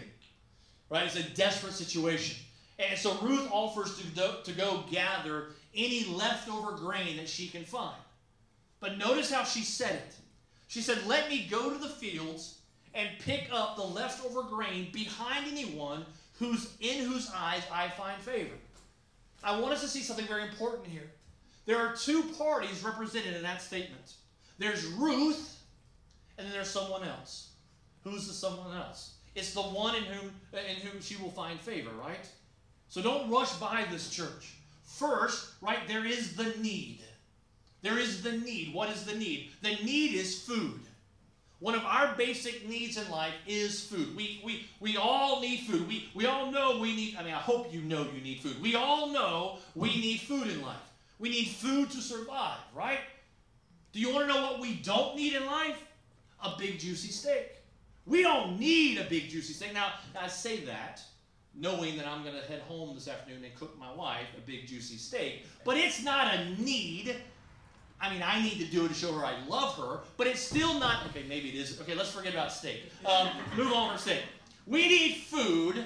Right? 0.89 1.05
It's 1.05 1.15
a 1.15 1.23
desperate 1.23 1.73
situation. 1.73 2.37
And 2.79 2.97
so 2.97 3.17
Ruth 3.21 3.47
offers 3.51 3.97
to, 3.97 4.43
to 4.43 4.51
go 4.53 4.83
gather 4.89 5.47
any 5.75 6.05
leftover 6.05 6.73
grain 6.73 7.17
that 7.17 7.29
she 7.29 7.47
can 7.47 7.63
find. 7.63 7.95
But 8.79 8.97
notice 8.97 9.31
how 9.31 9.43
she 9.43 9.61
said 9.61 9.95
it. 9.95 10.15
She 10.67 10.81
said, 10.81 11.05
Let 11.05 11.29
me 11.29 11.47
go 11.49 11.69
to 11.71 11.77
the 11.77 11.89
fields 11.89 12.59
and 12.93 13.09
pick 13.19 13.49
up 13.51 13.75
the 13.75 13.83
leftover 13.83 14.43
grain 14.43 14.89
behind 14.91 15.47
anyone 15.47 16.05
who's 16.39 16.75
in 16.79 17.05
whose 17.05 17.29
eyes 17.35 17.61
I 17.71 17.89
find 17.89 18.19
favor. 18.21 18.55
I 19.43 19.59
want 19.59 19.73
us 19.73 19.81
to 19.81 19.87
see 19.87 20.01
something 20.01 20.25
very 20.25 20.43
important 20.43 20.87
here. 20.87 21.09
There 21.65 21.77
are 21.77 21.95
two 21.95 22.23
parties 22.37 22.83
represented 22.83 23.35
in 23.35 23.43
that 23.43 23.61
statement. 23.61 24.13
There's 24.57 24.85
Ruth, 24.85 25.59
and 26.37 26.47
then 26.47 26.53
there's 26.53 26.69
someone 26.69 27.03
else. 27.03 27.49
Who's 28.03 28.27
the 28.27 28.33
someone 28.33 28.75
else? 28.75 29.15
It's 29.35 29.53
the 29.53 29.61
one 29.61 29.95
in 29.95 30.03
whom 30.03 30.31
in 30.53 30.75
whom 30.77 31.01
she 31.01 31.15
will 31.17 31.31
find 31.31 31.59
favor, 31.59 31.91
right? 31.99 32.27
So 32.89 33.01
don't 33.01 33.29
rush 33.29 33.53
by 33.53 33.85
this 33.89 34.09
church. 34.09 34.55
First, 34.83 35.51
right, 35.61 35.87
there 35.87 36.05
is 36.05 36.35
the 36.35 36.53
need. 36.61 36.99
There 37.81 37.97
is 37.97 38.21
the 38.21 38.33
need. 38.33 38.73
What 38.73 38.89
is 38.89 39.05
the 39.05 39.15
need? 39.15 39.51
The 39.61 39.75
need 39.83 40.13
is 40.13 40.41
food. 40.41 40.81
One 41.59 41.75
of 41.75 41.85
our 41.85 42.15
basic 42.15 42.67
needs 42.67 42.97
in 42.97 43.09
life 43.11 43.33
is 43.47 43.85
food. 43.85 44.15
We, 44.15 44.41
we, 44.43 44.65
we 44.79 44.97
all 44.97 45.41
need 45.41 45.61
food. 45.61 45.87
We, 45.87 46.09
we 46.15 46.25
all 46.25 46.51
know 46.51 46.79
we 46.79 46.95
need, 46.95 47.15
I 47.17 47.23
mean, 47.23 47.33
I 47.33 47.37
hope 47.37 47.71
you 47.71 47.81
know 47.81 48.07
you 48.15 48.21
need 48.21 48.39
food. 48.39 48.59
We 48.61 48.75
all 48.75 49.09
know 49.09 49.59
we 49.75 49.89
need 49.89 50.21
food 50.21 50.47
in 50.47 50.61
life. 50.61 50.75
We 51.21 51.29
need 51.29 51.49
food 51.49 51.91
to 51.91 52.01
survive, 52.01 52.57
right? 52.75 52.97
Do 53.93 53.99
you 53.99 54.11
want 54.11 54.27
to 54.27 54.33
know 54.33 54.41
what 54.41 54.59
we 54.59 54.73
don't 54.73 55.15
need 55.15 55.33
in 55.33 55.45
life? 55.45 55.77
A 56.43 56.53
big 56.57 56.79
juicy 56.79 57.11
steak. 57.11 57.57
We 58.07 58.23
don't 58.23 58.59
need 58.59 58.97
a 58.97 59.03
big 59.03 59.29
juicy 59.29 59.53
steak. 59.53 59.71
Now, 59.71 59.93
I 60.19 60.27
say 60.27 60.61
that 60.61 60.99
knowing 61.53 61.95
that 61.97 62.07
I'm 62.07 62.23
going 62.23 62.33
to 62.33 62.41
head 62.47 62.61
home 62.61 62.95
this 62.95 63.07
afternoon 63.07 63.43
and 63.43 63.53
cook 63.53 63.77
my 63.77 63.93
wife 63.93 64.25
a 64.35 64.41
big 64.41 64.65
juicy 64.65 64.97
steak, 64.97 65.45
but 65.63 65.77
it's 65.77 66.03
not 66.03 66.33
a 66.33 66.49
need. 66.59 67.15
I 67.99 68.11
mean, 68.11 68.23
I 68.25 68.41
need 68.41 68.57
to 68.57 68.65
do 68.65 68.85
it 68.85 68.87
to 68.87 68.95
show 68.95 69.13
her 69.13 69.23
I 69.23 69.35
love 69.47 69.75
her, 69.75 69.99
but 70.17 70.25
it's 70.25 70.39
still 70.39 70.79
not. 70.79 71.05
Okay, 71.09 71.23
maybe 71.29 71.49
it 71.49 71.55
is. 71.55 71.79
Okay, 71.81 71.93
let's 71.93 72.09
forget 72.09 72.33
about 72.33 72.51
steak. 72.51 72.91
Um, 73.05 73.29
move 73.55 73.71
on 73.73 73.89
from 73.89 73.97
steak. 73.99 74.23
We 74.65 74.87
need 74.87 75.17
food, 75.17 75.85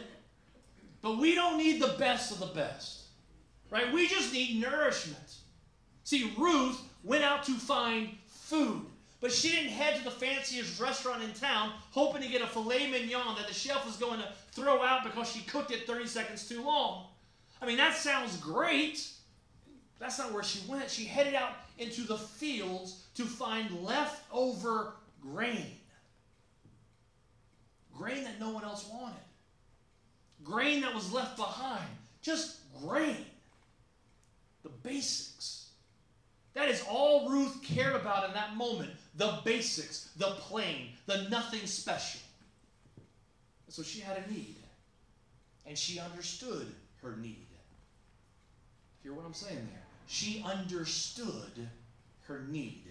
but 1.02 1.18
we 1.18 1.36
don't 1.36 1.58
need 1.58 1.82
the 1.82 1.96
best 2.00 2.32
of 2.32 2.40
the 2.40 2.54
best. 2.58 3.05
Right? 3.70 3.92
We 3.92 4.08
just 4.08 4.32
need 4.34 4.62
nourishment. 4.62 5.36
See, 6.04 6.32
Ruth 6.38 6.82
went 7.04 7.24
out 7.24 7.44
to 7.46 7.54
find 7.54 8.10
food, 8.28 8.86
but 9.22 9.32
she 9.32 9.50
didn't 9.50 9.72
head 9.72 9.98
to 9.98 10.04
the 10.04 10.12
fanciest 10.12 10.80
restaurant 10.80 11.24
in 11.24 11.34
town 11.34 11.72
hoping 11.92 12.22
to 12.22 12.28
get 12.28 12.42
a 12.42 12.48
filet 12.48 12.90
mignon 12.90 13.36
that 13.38 13.48
the 13.48 13.54
chef 13.54 13.86
was 13.86 13.98
going 13.98 14.20
to 14.20 14.30
throw 14.52 14.84
out 14.84 15.04
because 15.04 15.30
she 15.32 15.42
cooked 15.42 15.72
it 15.72 15.88
30 15.88 16.06
seconds 16.06 16.48
too 16.48 16.64
long. 16.64 17.08
I 17.62 17.66
mean, 17.66 17.78
that 17.78 17.96
sounds 17.96 18.38
great. 18.38 19.08
That's 20.00 20.20
not 20.20 20.32
where 20.32 20.44
she 20.44 20.60
went. 20.70 20.90
She 20.90 21.06
headed 21.06 21.34
out 21.34 21.54
into 21.80 22.02
the 22.02 22.18
fields 22.18 23.04
to 23.16 23.24
find 23.24 23.84
leftover 23.84 24.94
grain. 25.22 25.72
Grain 27.98 28.24
that 28.26 28.40
no 28.40 28.50
one 28.50 28.64
else 28.64 28.88
wanted. 28.92 29.16
Grain 30.44 30.82
that 30.82 30.94
was 30.94 31.12
left 31.12 31.38
behind. 31.38 31.88
Just 32.22 32.60
grain. 32.82 33.26
The 34.66 34.72
basics. 34.82 35.70
That 36.56 36.70
is 36.70 36.84
all 36.90 37.30
Ruth 37.30 37.62
cared 37.62 37.96
about 37.96 38.28
in 38.28 38.34
that 38.34 38.56
moment 38.56 38.90
the 39.16 39.38
basics, 39.46 40.10
the 40.18 40.32
plain, 40.40 40.90
the 41.06 41.30
nothing 41.30 41.68
special. 41.68 42.22
So 43.70 43.84
she 43.84 44.00
had 44.00 44.18
a 44.18 44.32
need, 44.32 44.56
and 45.68 45.78
she 45.78 46.00
understood 46.00 46.66
her 47.04 47.16
need. 47.18 47.46
Hear 49.04 49.14
what 49.14 49.24
I'm 49.24 49.36
saying 49.36 49.68
there? 49.72 49.84
She 50.08 50.44
understood 50.44 51.70
her 52.22 52.48
need. 52.50 52.86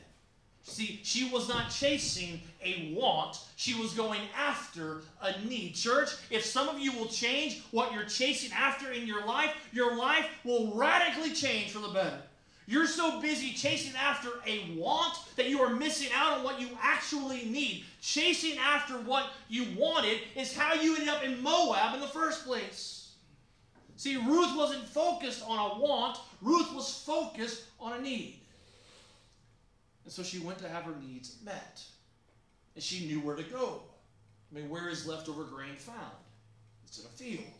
See, 0.66 1.00
she 1.02 1.28
was 1.28 1.46
not 1.46 1.70
chasing 1.70 2.40
a 2.64 2.94
want, 2.96 3.38
she 3.56 3.74
was 3.74 3.92
going 3.92 4.22
after 4.34 5.02
a 5.20 5.38
need. 5.44 5.74
Church, 5.74 6.08
if 6.30 6.42
some 6.42 6.70
of 6.70 6.78
you 6.78 6.90
will 6.92 7.06
change 7.06 7.62
what 7.70 7.92
you're 7.92 8.06
chasing 8.06 8.50
after 8.52 8.90
in 8.90 9.06
your 9.06 9.26
life, 9.26 9.52
your 9.72 9.94
life 9.94 10.26
will 10.42 10.74
radically 10.74 11.32
change 11.32 11.70
for 11.70 11.80
the 11.80 11.88
better. 11.88 12.18
You're 12.66 12.86
so 12.86 13.20
busy 13.20 13.52
chasing 13.52 13.94
after 13.94 14.30
a 14.46 14.74
want 14.74 15.18
that 15.36 15.50
you 15.50 15.60
are 15.60 15.76
missing 15.76 16.08
out 16.14 16.38
on 16.38 16.44
what 16.44 16.58
you 16.58 16.70
actually 16.80 17.44
need. 17.44 17.84
Chasing 18.00 18.56
after 18.56 18.94
what 18.94 19.32
you 19.50 19.66
wanted 19.76 20.20
is 20.34 20.56
how 20.56 20.72
you 20.72 20.94
ended 20.94 21.10
up 21.10 21.22
in 21.22 21.42
Moab 21.42 21.94
in 21.94 22.00
the 22.00 22.06
first 22.06 22.46
place. 22.46 23.10
See, 23.96 24.16
Ruth 24.16 24.56
wasn't 24.56 24.88
focused 24.88 25.44
on 25.46 25.58
a 25.58 25.78
want, 25.78 26.18
Ruth 26.40 26.74
was 26.74 27.02
focused 27.04 27.64
on 27.78 27.92
a 27.92 28.00
need. 28.00 28.40
And 30.04 30.12
so 30.12 30.22
she 30.22 30.38
went 30.38 30.58
to 30.58 30.68
have 30.68 30.84
her 30.84 30.94
needs 31.00 31.36
met. 31.44 31.82
And 32.74 32.82
she 32.82 33.06
knew 33.06 33.20
where 33.20 33.36
to 33.36 33.42
go. 33.42 33.80
I 34.50 34.58
mean, 34.58 34.68
where 34.68 34.88
is 34.88 35.06
leftover 35.06 35.44
grain 35.44 35.74
found? 35.76 35.98
It's 36.86 36.98
in 36.98 37.06
a 37.06 37.08
field. 37.08 37.52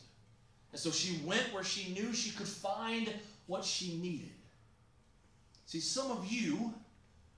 And 0.73 0.81
so 0.81 0.91
she 0.91 1.21
went 1.25 1.53
where 1.53 1.65
she 1.65 1.93
knew 1.93 2.13
she 2.13 2.31
could 2.31 2.49
find 2.49 3.09
what 3.47 3.65
she 3.65 3.97
needed. 3.97 4.31
See, 5.67 5.81
some 5.81 6.11
of 6.11 6.27
you 6.31 6.75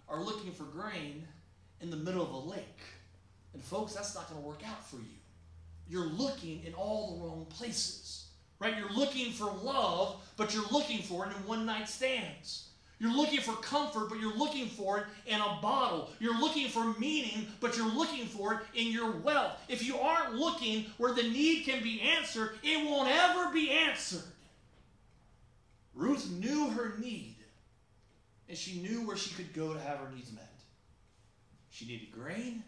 are 0.08 0.22
looking 0.22 0.52
for 0.52 0.64
grain 0.64 1.26
in 1.80 1.90
the 1.90 1.96
middle 1.96 2.22
of 2.22 2.30
a 2.30 2.50
lake. 2.50 2.80
And 3.54 3.62
folks, 3.62 3.94
that's 3.94 4.14
not 4.14 4.28
going 4.28 4.40
to 4.40 4.46
work 4.46 4.62
out 4.66 4.86
for 4.86 4.96
you. 4.96 5.02
You're 5.88 6.06
looking 6.06 6.64
in 6.64 6.75
all 6.75 7.14
the 7.14 7.25
wrong 7.25 7.46
places. 7.50 8.26
Right? 8.58 8.76
You're 8.76 8.92
looking 8.92 9.32
for 9.32 9.52
love, 9.62 10.16
but 10.36 10.54
you're 10.54 10.66
looking 10.70 11.02
for 11.02 11.26
it 11.26 11.36
in 11.36 11.46
one 11.46 11.66
night 11.66 11.88
stands. 11.88 12.68
You're 12.98 13.14
looking 13.14 13.40
for 13.40 13.52
comfort, 13.52 14.08
but 14.08 14.18
you're 14.20 14.36
looking 14.36 14.68
for 14.68 14.98
it 14.98 15.04
in 15.26 15.38
a 15.38 15.58
bottle. 15.60 16.10
You're 16.18 16.38
looking 16.40 16.68
for 16.68 16.98
meaning, 16.98 17.46
but 17.60 17.76
you're 17.76 17.92
looking 17.92 18.26
for 18.26 18.54
it 18.54 18.60
in 18.74 18.90
your 18.90 19.10
wealth. 19.10 19.52
If 19.68 19.84
you 19.86 19.98
aren't 19.98 20.34
looking 20.34 20.86
where 20.96 21.12
the 21.12 21.24
need 21.24 21.64
can 21.64 21.82
be 21.82 22.00
answered, 22.00 22.58
it 22.62 22.86
won't 22.86 23.10
ever 23.10 23.52
be 23.52 23.70
answered. 23.70 24.22
Ruth 25.94 26.30
knew 26.30 26.70
her 26.70 26.94
need, 26.98 27.36
and 28.48 28.56
she 28.56 28.80
knew 28.80 29.06
where 29.06 29.16
she 29.16 29.34
could 29.34 29.52
go 29.52 29.74
to 29.74 29.80
have 29.80 29.98
her 29.98 30.10
needs 30.14 30.32
met. 30.32 30.48
She 31.70 31.86
needed 31.86 32.10
grain, 32.12 32.62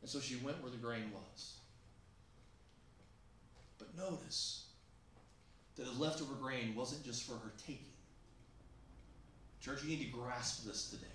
and 0.00 0.10
so 0.10 0.18
she 0.18 0.36
went 0.36 0.60
where 0.62 0.70
the 0.70 0.78
grain 0.78 1.12
was. 1.12 1.54
But 3.78 3.96
notice 3.96 4.66
that 5.76 5.86
the 5.86 6.00
leftover 6.00 6.34
grain 6.34 6.74
wasn't 6.74 7.04
just 7.04 7.22
for 7.22 7.34
her 7.34 7.52
taking. 7.64 7.93
Church, 9.64 9.82
you 9.82 9.96
need 9.96 10.04
to 10.04 10.18
grasp 10.18 10.66
this 10.66 10.90
today. 10.90 11.06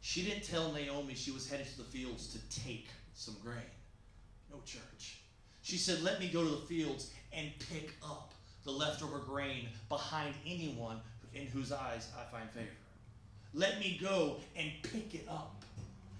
She 0.00 0.22
didn't 0.22 0.44
tell 0.44 0.70
Naomi 0.70 1.14
she 1.14 1.32
was 1.32 1.50
headed 1.50 1.66
to 1.66 1.78
the 1.78 1.84
fields 1.84 2.28
to 2.28 2.60
take 2.60 2.86
some 3.14 3.34
grain. 3.42 3.58
No, 4.48 4.58
church. 4.64 5.18
She 5.62 5.76
said, 5.76 6.02
Let 6.02 6.20
me 6.20 6.28
go 6.28 6.44
to 6.44 6.50
the 6.50 6.66
fields 6.66 7.10
and 7.32 7.50
pick 7.68 7.94
up 8.00 8.32
the 8.64 8.70
leftover 8.70 9.18
grain 9.18 9.66
behind 9.88 10.34
anyone 10.46 11.00
in 11.34 11.46
whose 11.46 11.72
eyes 11.72 12.08
I 12.16 12.30
find 12.30 12.48
favor. 12.50 12.68
Let 13.54 13.80
me 13.80 13.98
go 14.00 14.36
and 14.54 14.70
pick 14.84 15.16
it 15.16 15.26
up. 15.28 15.57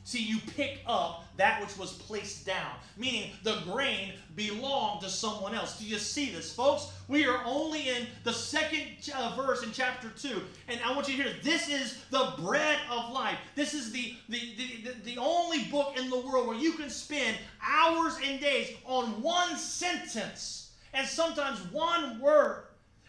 See, 0.08 0.22
you 0.22 0.38
pick 0.56 0.80
up 0.86 1.26
that 1.36 1.60
which 1.60 1.76
was 1.76 1.92
placed 1.92 2.46
down, 2.46 2.70
meaning 2.96 3.30
the 3.42 3.58
grain 3.64 4.14
belonged 4.36 5.02
to 5.02 5.10
someone 5.10 5.54
else. 5.54 5.78
Do 5.78 5.84
you 5.84 5.98
see 5.98 6.30
this, 6.30 6.50
folks? 6.50 6.90
We 7.08 7.26
are 7.26 7.42
only 7.44 7.90
in 7.90 8.06
the 8.24 8.32
second 8.32 8.86
uh, 9.14 9.34
verse 9.36 9.62
in 9.62 9.70
chapter 9.70 10.08
2. 10.08 10.40
And 10.68 10.80
I 10.82 10.94
want 10.94 11.10
you 11.10 11.18
to 11.18 11.22
hear 11.24 11.34
this 11.42 11.68
is 11.68 11.98
the 12.10 12.32
bread 12.38 12.78
of 12.90 13.12
life. 13.12 13.36
This 13.54 13.74
is 13.74 13.92
the, 13.92 14.14
the, 14.30 14.40
the, 14.56 14.90
the, 14.90 15.12
the 15.12 15.20
only 15.20 15.64
book 15.64 15.98
in 15.98 16.08
the 16.08 16.20
world 16.20 16.46
where 16.46 16.56
you 16.56 16.72
can 16.72 16.88
spend 16.88 17.36
hours 17.62 18.16
and 18.24 18.40
days 18.40 18.74
on 18.86 19.20
one 19.20 19.58
sentence 19.58 20.70
and 20.94 21.06
sometimes 21.06 21.58
one 21.70 22.18
word. 22.18 22.62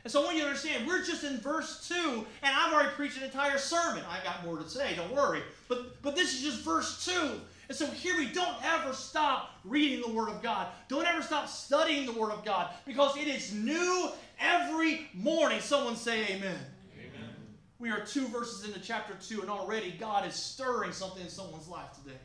And 0.03 0.11
so 0.11 0.21
I 0.21 0.25
want 0.25 0.37
you 0.37 0.43
to 0.43 0.47
understand, 0.47 0.87
we're 0.87 1.03
just 1.03 1.23
in 1.23 1.39
verse 1.39 1.87
2, 1.89 2.25
and 2.43 2.55
I've 2.55 2.73
already 2.73 2.89
preached 2.91 3.17
an 3.17 3.23
entire 3.23 3.57
sermon. 3.57 4.03
I've 4.09 4.23
got 4.23 4.45
more 4.45 4.57
to 4.57 4.67
say, 4.69 4.95
don't 4.95 5.13
worry. 5.13 5.41
But, 5.67 6.01
but 6.01 6.15
this 6.15 6.33
is 6.33 6.41
just 6.41 6.61
verse 6.63 7.05
2. 7.05 7.41
And 7.67 7.77
so 7.77 7.85
here 7.85 8.17
we 8.17 8.27
don't 8.31 8.55
ever 8.63 8.93
stop 8.93 9.51
reading 9.63 10.01
the 10.01 10.09
Word 10.09 10.29
of 10.29 10.41
God. 10.41 10.67
Don't 10.87 11.05
ever 11.05 11.21
stop 11.21 11.47
studying 11.47 12.05
the 12.05 12.13
Word 12.13 12.31
of 12.31 12.43
God 12.43 12.71
because 12.85 13.15
it 13.17 13.27
is 13.27 13.53
new 13.53 14.09
every 14.39 15.07
morning. 15.13 15.59
Someone 15.59 15.95
say 15.95 16.23
amen. 16.23 16.57
Amen. 16.97 17.29
We 17.77 17.91
are 17.91 17.99
two 17.99 18.27
verses 18.27 18.65
into 18.65 18.79
chapter 18.79 19.13
2, 19.21 19.41
and 19.41 19.49
already 19.49 19.91
God 19.99 20.25
is 20.25 20.33
stirring 20.33 20.93
something 20.93 21.21
in 21.21 21.29
someone's 21.29 21.67
life 21.67 21.91
today. 22.03 22.17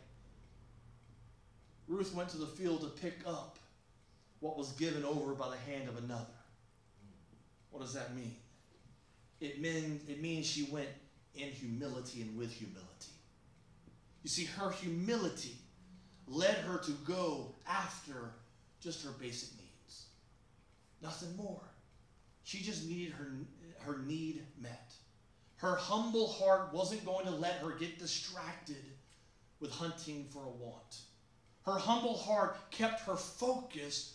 Ruth 1.88 2.14
went 2.14 2.30
to 2.30 2.38
the 2.38 2.46
field 2.46 2.80
to 2.80 2.86
pick 2.86 3.18
up 3.26 3.58
what 4.40 4.56
was 4.56 4.72
given 4.72 5.04
over 5.04 5.34
by 5.34 5.50
the 5.50 5.56
hand 5.70 5.88
of 5.88 6.02
another. 6.02 6.24
What 7.74 7.82
does 7.82 7.94
that 7.94 8.14
mean? 8.14 8.36
It, 9.40 9.60
mean, 9.60 10.00
it 10.08 10.22
means 10.22 10.46
she 10.46 10.68
went 10.70 10.86
in 11.34 11.48
humility 11.48 12.22
and 12.22 12.38
with 12.38 12.52
humility. 12.52 13.10
You 14.22 14.30
see, 14.30 14.44
her 14.44 14.70
humility 14.70 15.56
led 16.28 16.54
her 16.54 16.78
to 16.78 16.92
go 17.04 17.52
after 17.68 18.30
just 18.80 19.04
her 19.04 19.10
basic 19.20 19.48
needs. 19.58 20.04
Nothing 21.02 21.36
more. 21.36 21.62
She 22.44 22.62
just 22.62 22.86
needed 22.88 23.12
her, 23.14 23.32
her 23.80 23.98
need 24.06 24.44
met. 24.62 24.92
Her 25.56 25.74
humble 25.74 26.28
heart 26.28 26.72
wasn't 26.72 27.04
going 27.04 27.26
to 27.26 27.32
let 27.32 27.54
her 27.54 27.72
get 27.72 27.98
distracted 27.98 28.84
with 29.58 29.72
hunting 29.72 30.26
for 30.32 30.44
a 30.44 30.64
want. 30.64 31.00
Her 31.66 31.76
humble 31.76 32.16
heart 32.16 32.70
kept 32.70 33.00
her 33.00 33.16
focused 33.16 34.14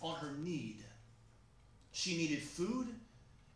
on 0.00 0.14
her 0.20 0.30
need. 0.38 0.84
She 1.92 2.16
needed 2.16 2.42
food, 2.42 2.88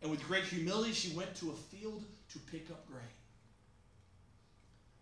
and 0.02 0.10
with 0.10 0.26
great 0.26 0.44
humility, 0.44 0.92
she 0.92 1.16
went 1.16 1.34
to 1.36 1.50
a 1.50 1.54
field 1.54 2.04
to 2.32 2.38
pick 2.38 2.70
up 2.70 2.86
grain. 2.86 3.04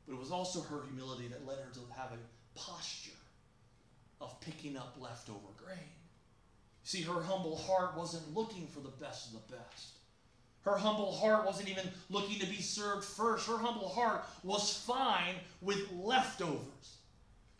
But 0.07 0.15
it 0.15 0.19
was 0.19 0.31
also 0.31 0.61
her 0.61 0.83
humility 0.85 1.29
that 1.29 1.47
led 1.47 1.59
her 1.59 1.73
to 1.73 1.81
have 1.97 2.13
a 2.13 2.59
posture 2.59 3.11
of 4.21 4.41
picking 4.41 4.77
up 4.77 4.97
leftover 5.01 5.49
grain. 5.65 5.79
See, 6.85 7.03
her 7.03 7.23
humble 7.23 7.57
heart 7.57 7.97
wasn't 7.97 8.35
looking 8.35 8.67
for 8.67 8.81
the 8.81 8.89
best 8.89 9.29
of 9.29 9.33
the 9.35 9.57
best. 9.57 9.93
Her 10.63 10.77
humble 10.77 11.13
heart 11.13 11.45
wasn't 11.45 11.69
even 11.69 11.89
looking 12.11 12.39
to 12.39 12.47
be 12.47 12.61
served 12.61 13.05
first. 13.05 13.49
Her 13.49 13.59
humble 13.59 13.89
heart 13.89 14.25
was 14.45 14.77
fine 14.77 15.35
with 15.61 15.91
leftovers. 15.93 16.99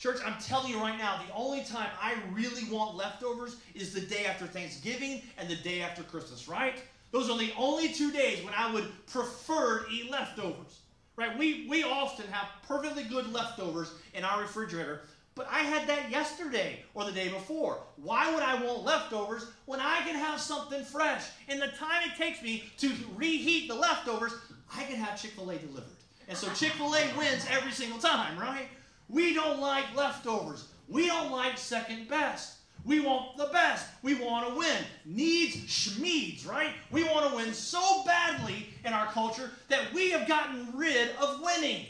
Church, 0.03 0.19
I'm 0.27 0.35
telling 0.41 0.73
you 0.73 0.81
right 0.81 0.99
now, 0.99 1.23
the 1.25 1.33
only 1.33 1.63
time 1.63 1.89
I 2.03 2.17
really 2.33 2.65
want 2.65 2.97
leftovers 2.97 3.59
is 3.73 3.95
the 3.95 4.01
day 4.01 4.27
after 4.27 4.49
Thanksgiving 4.49 5.23
and 5.39 5.49
the 5.49 5.55
day 5.55 5.81
after 5.81 6.03
Christmas, 6.03 6.49
right? 6.49 6.75
Those 7.13 7.31
are 7.31 7.39
the 7.39 7.53
only 7.57 7.93
two 7.93 8.11
days 8.11 8.45
when 8.45 8.53
I 8.53 8.73
would 8.73 8.91
prefer 9.07 9.85
to 9.85 9.93
eat 9.93 10.11
leftovers. 10.11 10.81
Right? 11.15 11.39
We, 11.39 11.69
we 11.69 11.85
often 11.85 12.27
have 12.33 12.49
perfectly 12.67 13.05
good 13.05 13.33
leftovers 13.33 13.93
in 14.13 14.25
our 14.25 14.41
refrigerator, 14.41 15.03
but 15.37 15.47
I 15.49 15.61
had 15.61 15.87
that 15.87 16.11
yesterday 16.11 16.81
or 16.95 17.05
the 17.05 17.13
day 17.13 17.29
before. 17.29 17.79
Why 17.95 18.35
would 18.35 18.43
I 18.43 18.61
want 18.61 18.83
leftovers 18.83 19.47
when 19.67 19.79
I 19.79 20.01
can 20.01 20.17
have 20.17 20.41
something 20.41 20.83
fresh? 20.83 21.27
In 21.47 21.61
the 21.61 21.69
time 21.69 22.03
it 22.11 22.17
takes 22.17 22.43
me 22.43 22.65
to 22.79 22.93
reheat 23.15 23.69
the 23.69 23.77
leftovers, 23.77 24.33
I 24.77 24.83
can 24.83 24.97
have 24.97 25.23
Chick 25.23 25.31
fil 25.33 25.51
A 25.51 25.59
delivered. 25.59 25.85
And 26.27 26.37
so 26.37 26.49
Chick 26.55 26.73
fil 26.73 26.93
A 26.93 27.17
wins 27.17 27.47
every 27.49 27.71
single 27.71 28.01
time, 28.01 28.37
right? 28.37 28.67
We 29.13 29.35
don't 29.35 29.61
like 29.61 29.95
leftovers. 29.95 30.69
We 30.89 31.07
don't 31.07 31.31
like 31.31 31.59
second 31.59 32.09
best. 32.09 32.57
We 32.85 33.01
want 33.01 33.37
the 33.37 33.51
best. 33.53 33.87
We 34.03 34.15
want 34.15 34.49
to 34.49 34.59
win. 34.59 34.79
Needs 35.05 35.57
schmeeds, 35.57 36.49
right? 36.49 36.71
We 36.91 37.05
want 37.05 37.31
to 37.31 37.37
win 37.37 37.53
so 37.53 38.03
badly 38.05 38.69
in 38.85 38.93
our 38.93 39.07
culture 39.07 39.51
that 39.69 39.93
we 39.93 40.11
have 40.11 40.27
gotten 40.27 40.67
rid 40.75 41.11
of 41.21 41.43
winning. 41.43 41.87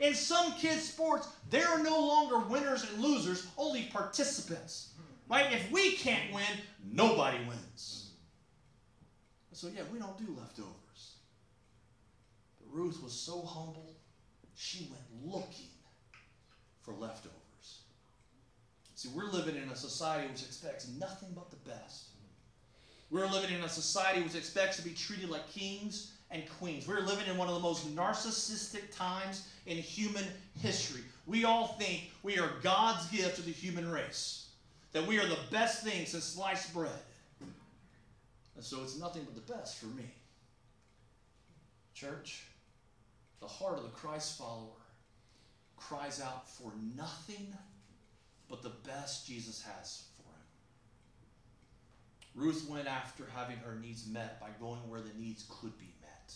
In 0.00 0.14
some 0.14 0.52
kids' 0.54 0.82
sports, 0.82 1.28
there 1.48 1.66
are 1.68 1.82
no 1.82 1.98
longer 1.98 2.40
winners 2.40 2.84
and 2.90 3.02
losers, 3.02 3.46
only 3.56 3.84
participants. 3.84 4.92
Right? 5.30 5.52
If 5.52 5.70
we 5.70 5.92
can't 5.92 6.32
win, 6.32 6.44
nobody 6.92 7.38
wins. 7.46 8.10
So, 9.52 9.68
yeah, 9.74 9.82
we 9.92 9.98
don't 9.98 10.18
do 10.18 10.36
leftovers. 10.38 11.16
But 12.58 12.76
Ruth 12.76 13.02
was 13.02 13.12
so 13.12 13.42
humble, 13.42 13.96
she 14.54 14.90
went 14.90 15.34
looking 15.34 15.77
for 16.88 17.00
leftovers. 17.00 17.34
See, 18.94 19.08
we're 19.14 19.30
living 19.30 19.56
in 19.56 19.68
a 19.68 19.76
society 19.76 20.28
which 20.28 20.42
expects 20.42 20.88
nothing 20.98 21.28
but 21.34 21.50
the 21.50 21.70
best. 21.70 22.08
We're 23.10 23.26
living 23.26 23.56
in 23.56 23.62
a 23.62 23.68
society 23.68 24.22
which 24.22 24.34
expects 24.34 24.76
to 24.76 24.82
be 24.82 24.90
treated 24.90 25.30
like 25.30 25.48
kings 25.50 26.12
and 26.30 26.42
queens. 26.58 26.86
We're 26.86 27.00
living 27.00 27.26
in 27.26 27.36
one 27.36 27.48
of 27.48 27.54
the 27.54 27.60
most 27.60 27.94
narcissistic 27.94 28.94
times 28.94 29.48
in 29.66 29.76
human 29.78 30.24
history. 30.60 31.02
We 31.26 31.44
all 31.44 31.68
think 31.78 32.10
we 32.22 32.38
are 32.38 32.50
God's 32.62 33.06
gift 33.06 33.36
to 33.36 33.42
the 33.42 33.52
human 33.52 33.90
race, 33.90 34.48
that 34.92 35.06
we 35.06 35.18
are 35.18 35.26
the 35.26 35.38
best 35.50 35.84
thing 35.84 36.06
since 36.06 36.24
sliced 36.24 36.74
bread. 36.74 36.90
And 38.56 38.64
so 38.64 38.82
it's 38.82 38.98
nothing 38.98 39.24
but 39.24 39.34
the 39.34 39.52
best 39.52 39.78
for 39.78 39.86
me. 39.86 40.10
Church, 41.94 42.44
the 43.40 43.46
heart 43.46 43.78
of 43.78 43.84
the 43.84 43.90
Christ 43.90 44.36
follower 44.36 44.77
cries 45.78 46.20
out 46.20 46.48
for 46.48 46.72
nothing 46.96 47.54
but 48.48 48.62
the 48.62 48.72
best 48.86 49.26
Jesus 49.26 49.62
has 49.62 50.04
for 50.16 50.22
him. 50.22 50.28
Ruth 52.34 52.68
went 52.68 52.88
after 52.88 53.24
having 53.34 53.58
her 53.58 53.74
needs 53.74 54.06
met 54.06 54.40
by 54.40 54.48
going 54.60 54.88
where 54.88 55.00
the 55.00 55.18
needs 55.18 55.44
could 55.48 55.78
be 55.78 55.94
met 56.00 56.34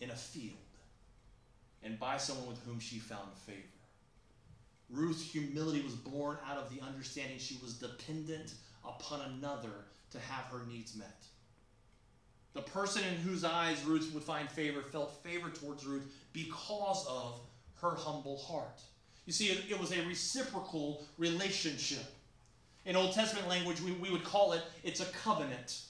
in 0.00 0.10
a 0.10 0.16
field 0.16 0.56
and 1.82 1.98
by 1.98 2.16
someone 2.16 2.48
with 2.48 2.64
whom 2.64 2.80
she 2.80 2.98
found 2.98 3.36
favor. 3.46 3.62
Ruth's 4.90 5.22
humility 5.22 5.82
was 5.82 5.94
born 5.94 6.38
out 6.48 6.56
of 6.56 6.74
the 6.74 6.82
understanding 6.82 7.38
she 7.38 7.58
was 7.62 7.74
dependent 7.74 8.54
upon 8.84 9.20
another 9.20 9.84
to 10.10 10.18
have 10.18 10.46
her 10.46 10.62
needs 10.66 10.96
met. 10.96 11.24
The 12.54 12.62
person 12.62 13.02
in 13.04 13.20
whose 13.20 13.44
eyes 13.44 13.84
Ruth 13.84 14.10
would 14.14 14.22
find 14.22 14.50
favor 14.50 14.82
felt 14.82 15.22
favor 15.22 15.50
towards 15.50 15.84
Ruth 15.84 16.10
because 16.32 17.06
of 17.06 17.40
her 17.80 17.94
humble 17.94 18.38
heart. 18.38 18.80
You 19.26 19.32
see, 19.32 19.48
it, 19.48 19.64
it 19.70 19.78
was 19.78 19.92
a 19.92 20.06
reciprocal 20.06 21.04
relationship. 21.18 22.04
In 22.86 22.96
Old 22.96 23.12
Testament 23.12 23.48
language, 23.48 23.80
we, 23.80 23.92
we 23.92 24.10
would 24.10 24.24
call 24.24 24.52
it 24.52 24.62
it's 24.82 25.00
a 25.00 25.06
covenant. 25.06 25.82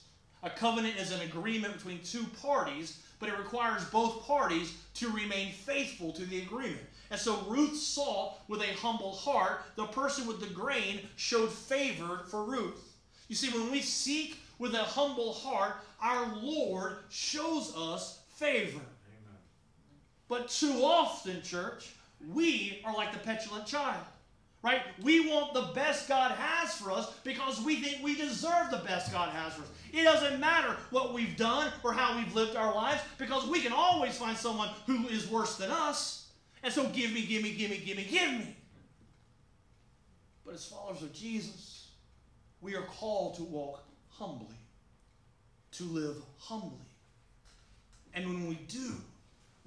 A 0.43 0.49
covenant 0.49 0.97
is 0.97 1.11
an 1.11 1.21
agreement 1.21 1.73
between 1.73 1.99
two 2.03 2.25
parties, 2.41 3.01
but 3.19 3.29
it 3.29 3.37
requires 3.37 3.83
both 3.85 4.25
parties 4.25 4.75
to 4.95 5.09
remain 5.09 5.51
faithful 5.51 6.11
to 6.13 6.25
the 6.25 6.41
agreement. 6.41 6.85
And 7.11 7.19
so 7.19 7.41
Ruth 7.47 7.75
saw 7.75 8.33
with 8.47 8.61
a 8.61 8.73
humble 8.75 9.13
heart, 9.13 9.61
the 9.75 9.85
person 9.85 10.27
with 10.27 10.39
the 10.39 10.53
grain 10.53 11.01
showed 11.15 11.51
favor 11.51 12.21
for 12.27 12.43
Ruth. 12.43 12.95
You 13.27 13.35
see, 13.35 13.49
when 13.49 13.71
we 13.71 13.81
seek 13.81 14.37
with 14.59 14.73
a 14.73 14.83
humble 14.83 15.33
heart, 15.33 15.77
our 16.01 16.35
Lord 16.35 16.97
shows 17.09 17.73
us 17.75 18.19
favor. 18.35 18.81
But 20.29 20.47
too 20.47 20.81
often, 20.83 21.41
church, 21.41 21.93
we 22.33 22.81
are 22.85 22.93
like 22.93 23.11
the 23.11 23.19
petulant 23.19 23.65
child. 23.65 24.05
Right? 24.61 24.81
We 25.01 25.29
want 25.29 25.53
the 25.53 25.71
best 25.73 26.09
God 26.09 26.31
has 26.31 26.75
for 26.75 26.91
us 26.91 27.13
because 27.23 27.61
we 27.61 27.77
think 27.77 28.03
we 28.03 28.15
deserve 28.15 28.71
the 28.71 28.81
best 28.85 29.11
God 29.11 29.29
has 29.29 29.53
for 29.53 29.61
us. 29.61 29.69
It 29.93 30.03
doesn't 30.03 30.39
matter 30.39 30.75
what 30.91 31.13
we've 31.13 31.37
done 31.37 31.71
or 31.81 31.93
how 31.93 32.17
we've 32.17 32.35
lived 32.35 32.57
our 32.57 32.75
lives 32.75 33.01
because 33.17 33.47
we 33.47 33.61
can 33.61 33.71
always 33.71 34.17
find 34.17 34.37
someone 34.37 34.69
who 34.85 35.07
is 35.07 35.29
worse 35.29 35.55
than 35.55 35.71
us. 35.71 36.29
And 36.61 36.73
so 36.73 36.87
give 36.89 37.13
me, 37.13 37.25
give 37.25 37.41
me, 37.41 37.53
give 37.53 37.69
me, 37.69 37.77
give 37.77 37.97
me, 37.97 38.03
give 38.03 38.31
me. 38.31 38.55
But 40.45 40.55
as 40.55 40.65
followers 40.65 41.03
of 41.03 41.13
Jesus, 41.13 41.87
we 42.59 42.75
are 42.75 42.83
called 42.83 43.35
to 43.35 43.43
walk 43.43 43.81
humbly 44.09 44.57
to 45.71 45.83
live 45.85 46.17
humbly. 46.37 46.85
And 48.13 48.25
when 48.25 48.47
we 48.47 48.55
do, 48.67 48.95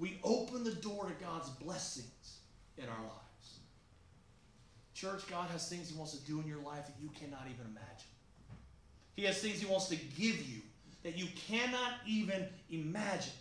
we 0.03 0.19
open 0.25 0.65
the 0.65 0.75
door 0.75 1.07
to 1.07 1.25
God's 1.25 1.49
blessings 1.49 2.39
in 2.77 2.85
our 2.89 3.03
lives. 3.03 3.61
Church, 4.95 5.23
God 5.31 5.49
has 5.51 5.69
things 5.69 5.89
He 5.91 5.97
wants 5.97 6.13
to 6.19 6.27
do 6.27 6.41
in 6.41 6.47
your 6.49 6.59
life 6.59 6.87
that 6.87 6.97
you 7.01 7.09
cannot 7.19 7.47
even 7.47 7.67
imagine. 7.71 8.11
He 9.15 9.23
has 9.27 9.39
things 9.39 9.61
He 9.61 9.67
wants 9.67 9.87
to 9.91 9.97
give 9.97 10.43
you 10.49 10.61
that 11.05 11.17
you 11.17 11.29
cannot 11.49 11.93
even 12.05 12.49
imagine. 12.69 13.33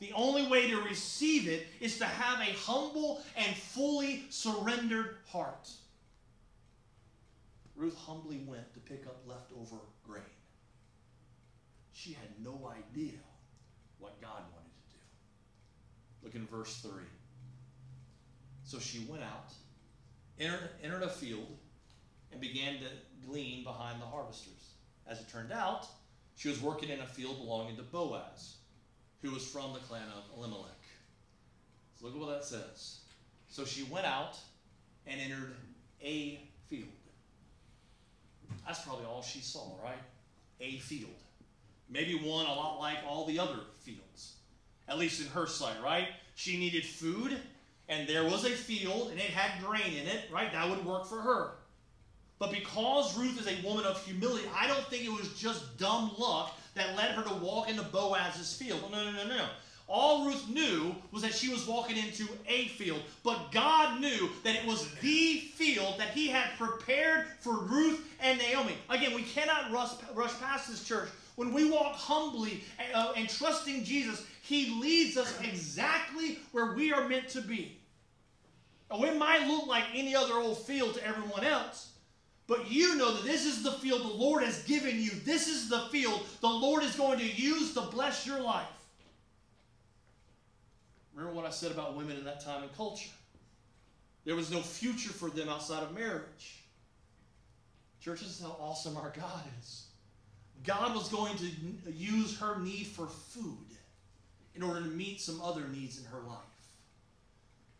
The 0.00 0.10
only 0.12 0.44
way 0.48 0.68
to 0.68 0.80
receive 0.80 1.46
it 1.46 1.68
is 1.80 1.98
to 1.98 2.04
have 2.04 2.40
a 2.40 2.52
humble 2.52 3.22
and 3.36 3.54
fully 3.54 4.24
surrendered 4.28 5.18
heart. 5.28 5.70
Ruth 7.76 7.96
humbly 7.96 8.40
went 8.44 8.74
to 8.74 8.80
pick 8.80 9.06
up 9.06 9.20
leftover 9.24 9.76
grain 10.04 10.22
she 11.98 12.12
had 12.12 12.28
no 12.44 12.70
idea 12.70 13.18
what 13.98 14.20
God 14.20 14.42
wanted. 14.52 14.57
Look 16.22 16.34
in 16.34 16.46
verse 16.46 16.76
3. 16.80 17.02
So 18.64 18.78
she 18.78 19.06
went 19.08 19.22
out, 19.22 19.52
entered, 20.38 20.70
entered 20.82 21.02
a 21.02 21.08
field, 21.08 21.56
and 22.32 22.40
began 22.40 22.74
to 22.80 22.86
glean 23.26 23.64
behind 23.64 24.00
the 24.00 24.06
harvesters. 24.06 24.74
As 25.06 25.20
it 25.20 25.28
turned 25.28 25.52
out, 25.52 25.86
she 26.36 26.48
was 26.48 26.60
working 26.60 26.90
in 26.90 27.00
a 27.00 27.06
field 27.06 27.38
belonging 27.38 27.76
to 27.76 27.82
Boaz, 27.82 28.56
who 29.22 29.30
was 29.30 29.46
from 29.46 29.72
the 29.72 29.78
clan 29.80 30.06
of 30.16 30.24
Elimelech. 30.36 30.70
So 31.98 32.06
look 32.06 32.14
at 32.14 32.20
what 32.20 32.30
that 32.30 32.44
says. 32.44 33.00
So 33.48 33.64
she 33.64 33.84
went 33.84 34.06
out 34.06 34.36
and 35.06 35.20
entered 35.20 35.54
a 36.02 36.40
field. 36.68 36.88
That's 38.66 38.82
probably 38.82 39.06
all 39.06 39.22
she 39.22 39.40
saw, 39.40 39.76
right? 39.82 39.98
A 40.60 40.78
field. 40.78 41.10
Maybe 41.88 42.14
one 42.14 42.46
a 42.46 42.52
lot 42.52 42.78
like 42.78 42.98
all 43.06 43.24
the 43.24 43.38
other 43.38 43.60
fields, 43.80 44.34
at 44.88 44.98
least 44.98 45.20
in 45.20 45.28
her 45.28 45.46
sight, 45.46 45.76
right? 45.82 46.08
She 46.34 46.56
needed 46.56 46.84
food, 46.84 47.36
and 47.88 48.08
there 48.08 48.24
was 48.24 48.44
a 48.44 48.50
field, 48.50 49.10
and 49.10 49.18
it 49.18 49.30
had 49.30 49.64
grain 49.64 49.96
in 50.00 50.06
it, 50.06 50.24
right? 50.32 50.52
That 50.52 50.68
would 50.68 50.84
work 50.84 51.06
for 51.06 51.20
her. 51.20 51.52
But 52.38 52.52
because 52.52 53.18
Ruth 53.18 53.40
is 53.40 53.48
a 53.48 53.66
woman 53.66 53.84
of 53.84 54.02
humility, 54.04 54.44
I 54.54 54.66
don't 54.68 54.86
think 54.86 55.04
it 55.04 55.10
was 55.12 55.34
just 55.34 55.76
dumb 55.78 56.12
luck 56.18 56.56
that 56.74 56.96
led 56.96 57.10
her 57.12 57.22
to 57.24 57.34
walk 57.34 57.68
into 57.68 57.82
Boaz's 57.82 58.54
field. 58.54 58.80
No, 58.92 59.04
no, 59.04 59.10
no, 59.10 59.26
no. 59.26 59.46
All 59.88 60.26
Ruth 60.26 60.48
knew 60.50 60.94
was 61.12 61.22
that 61.22 61.34
she 61.34 61.48
was 61.48 61.66
walking 61.66 61.96
into 61.96 62.28
a 62.46 62.68
field, 62.68 63.02
but 63.24 63.50
God 63.50 64.00
knew 64.00 64.28
that 64.44 64.54
it 64.54 64.66
was 64.66 64.94
the 64.96 65.38
field 65.54 65.98
that 65.98 66.10
He 66.10 66.28
had 66.28 66.50
prepared 66.58 67.26
for 67.40 67.58
Ruth 67.58 68.06
and 68.20 68.38
Naomi. 68.38 68.74
Again, 68.90 69.14
we 69.14 69.22
cannot 69.22 69.72
rush, 69.72 69.92
rush 70.14 70.38
past 70.40 70.70
this 70.70 70.84
church 70.84 71.08
when 71.36 71.54
we 71.54 71.70
walk 71.70 71.94
humbly 71.94 72.64
and, 72.78 72.94
uh, 72.94 73.12
and 73.16 73.28
trusting 73.28 73.82
Jesus, 73.82 74.26
He 74.48 74.80
leads 74.80 75.18
us 75.18 75.38
exactly 75.42 76.38
where 76.52 76.72
we 76.72 76.90
are 76.90 77.06
meant 77.06 77.28
to 77.30 77.42
be. 77.42 77.76
Now, 78.90 79.02
it 79.02 79.18
might 79.18 79.46
look 79.46 79.66
like 79.66 79.84
any 79.92 80.16
other 80.16 80.36
old 80.36 80.56
field 80.56 80.94
to 80.94 81.06
everyone 81.06 81.44
else, 81.44 81.90
but 82.46 82.70
you 82.70 82.96
know 82.96 83.12
that 83.12 83.24
this 83.24 83.44
is 83.44 83.62
the 83.62 83.72
field 83.72 84.00
the 84.00 84.08
Lord 84.08 84.42
has 84.42 84.62
given 84.62 85.02
you. 85.02 85.10
This 85.26 85.48
is 85.48 85.68
the 85.68 85.80
field 85.92 86.26
the 86.40 86.48
Lord 86.48 86.82
is 86.82 86.96
going 86.96 87.18
to 87.18 87.26
use 87.26 87.74
to 87.74 87.82
bless 87.82 88.26
your 88.26 88.40
life. 88.40 88.64
Remember 91.14 91.36
what 91.36 91.44
I 91.44 91.50
said 91.50 91.70
about 91.70 91.94
women 91.94 92.16
in 92.16 92.24
that 92.24 92.42
time 92.42 92.62
and 92.62 92.74
culture? 92.74 93.10
There 94.24 94.34
was 94.34 94.50
no 94.50 94.62
future 94.62 95.10
for 95.10 95.28
them 95.28 95.50
outside 95.50 95.82
of 95.82 95.94
marriage. 95.94 96.62
Church, 98.00 98.20
this 98.20 98.30
is 98.30 98.40
how 98.40 98.56
awesome 98.58 98.96
our 98.96 99.12
God 99.14 99.42
is. 99.60 99.88
God 100.64 100.94
was 100.94 101.10
going 101.10 101.36
to 101.36 101.92
use 101.92 102.38
her 102.38 102.58
need 102.60 102.86
for 102.86 103.08
food 103.08 103.77
in 104.58 104.64
order 104.64 104.80
to 104.80 104.86
meet 104.86 105.20
some 105.20 105.40
other 105.40 105.68
needs 105.68 106.00
in 106.00 106.04
her 106.06 106.18
life. 106.26 106.38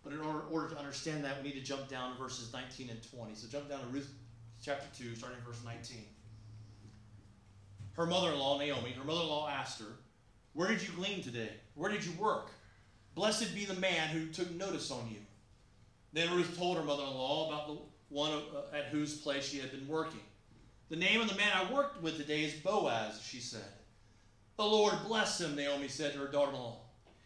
But 0.04 0.12
in 0.12 0.20
order, 0.20 0.42
order 0.48 0.68
to 0.68 0.78
understand 0.78 1.24
that, 1.24 1.42
we 1.42 1.48
need 1.48 1.56
to 1.58 1.64
jump 1.64 1.88
down 1.88 2.12
to 2.12 2.22
verses 2.22 2.52
19 2.52 2.88
and 2.88 3.00
20. 3.10 3.34
So 3.34 3.48
jump 3.48 3.68
down 3.68 3.80
to 3.80 3.86
Ruth 3.88 4.08
chapter 4.64 4.86
2, 4.96 5.16
starting 5.16 5.40
verse 5.44 5.60
19. 5.64 6.04
Her 7.94 8.06
mother 8.06 8.30
in 8.30 8.38
law, 8.38 8.58
Naomi, 8.58 8.92
her 8.92 9.02
mother 9.02 9.22
in 9.22 9.26
law 9.26 9.48
asked 9.48 9.80
her, 9.80 9.88
Where 10.52 10.68
did 10.68 10.80
you 10.80 10.94
glean 10.94 11.20
today? 11.20 11.50
Where 11.74 11.90
did 11.90 12.04
you 12.04 12.12
work? 12.12 12.52
Blessed 13.16 13.56
be 13.56 13.64
the 13.64 13.74
man 13.74 14.10
who 14.10 14.28
took 14.28 14.48
notice 14.54 14.92
on 14.92 15.08
you. 15.10 15.18
Then 16.12 16.32
Ruth 16.32 16.56
told 16.56 16.76
her 16.76 16.84
mother 16.84 17.02
in 17.02 17.10
law 17.10 17.48
about 17.48 17.66
the 17.66 17.78
one 18.08 18.30
uh, 18.30 18.76
at 18.76 18.86
whose 18.86 19.18
place 19.18 19.48
she 19.48 19.58
had 19.58 19.72
been 19.72 19.88
working. 19.88 20.20
The 20.90 20.96
name 20.96 21.20
of 21.20 21.28
the 21.28 21.34
man 21.34 21.50
I 21.52 21.72
worked 21.72 22.00
with 22.02 22.18
today 22.18 22.44
is 22.44 22.54
Boaz, 22.54 23.20
she 23.20 23.40
said. 23.40 23.77
The 24.58 24.64
Lord 24.64 24.94
bless 25.06 25.40
him, 25.40 25.54
Naomi 25.54 25.86
said 25.86 26.12
to 26.12 26.18
her 26.18 26.26
daughter 26.26 26.50
in 26.50 26.58
law. 26.58 26.80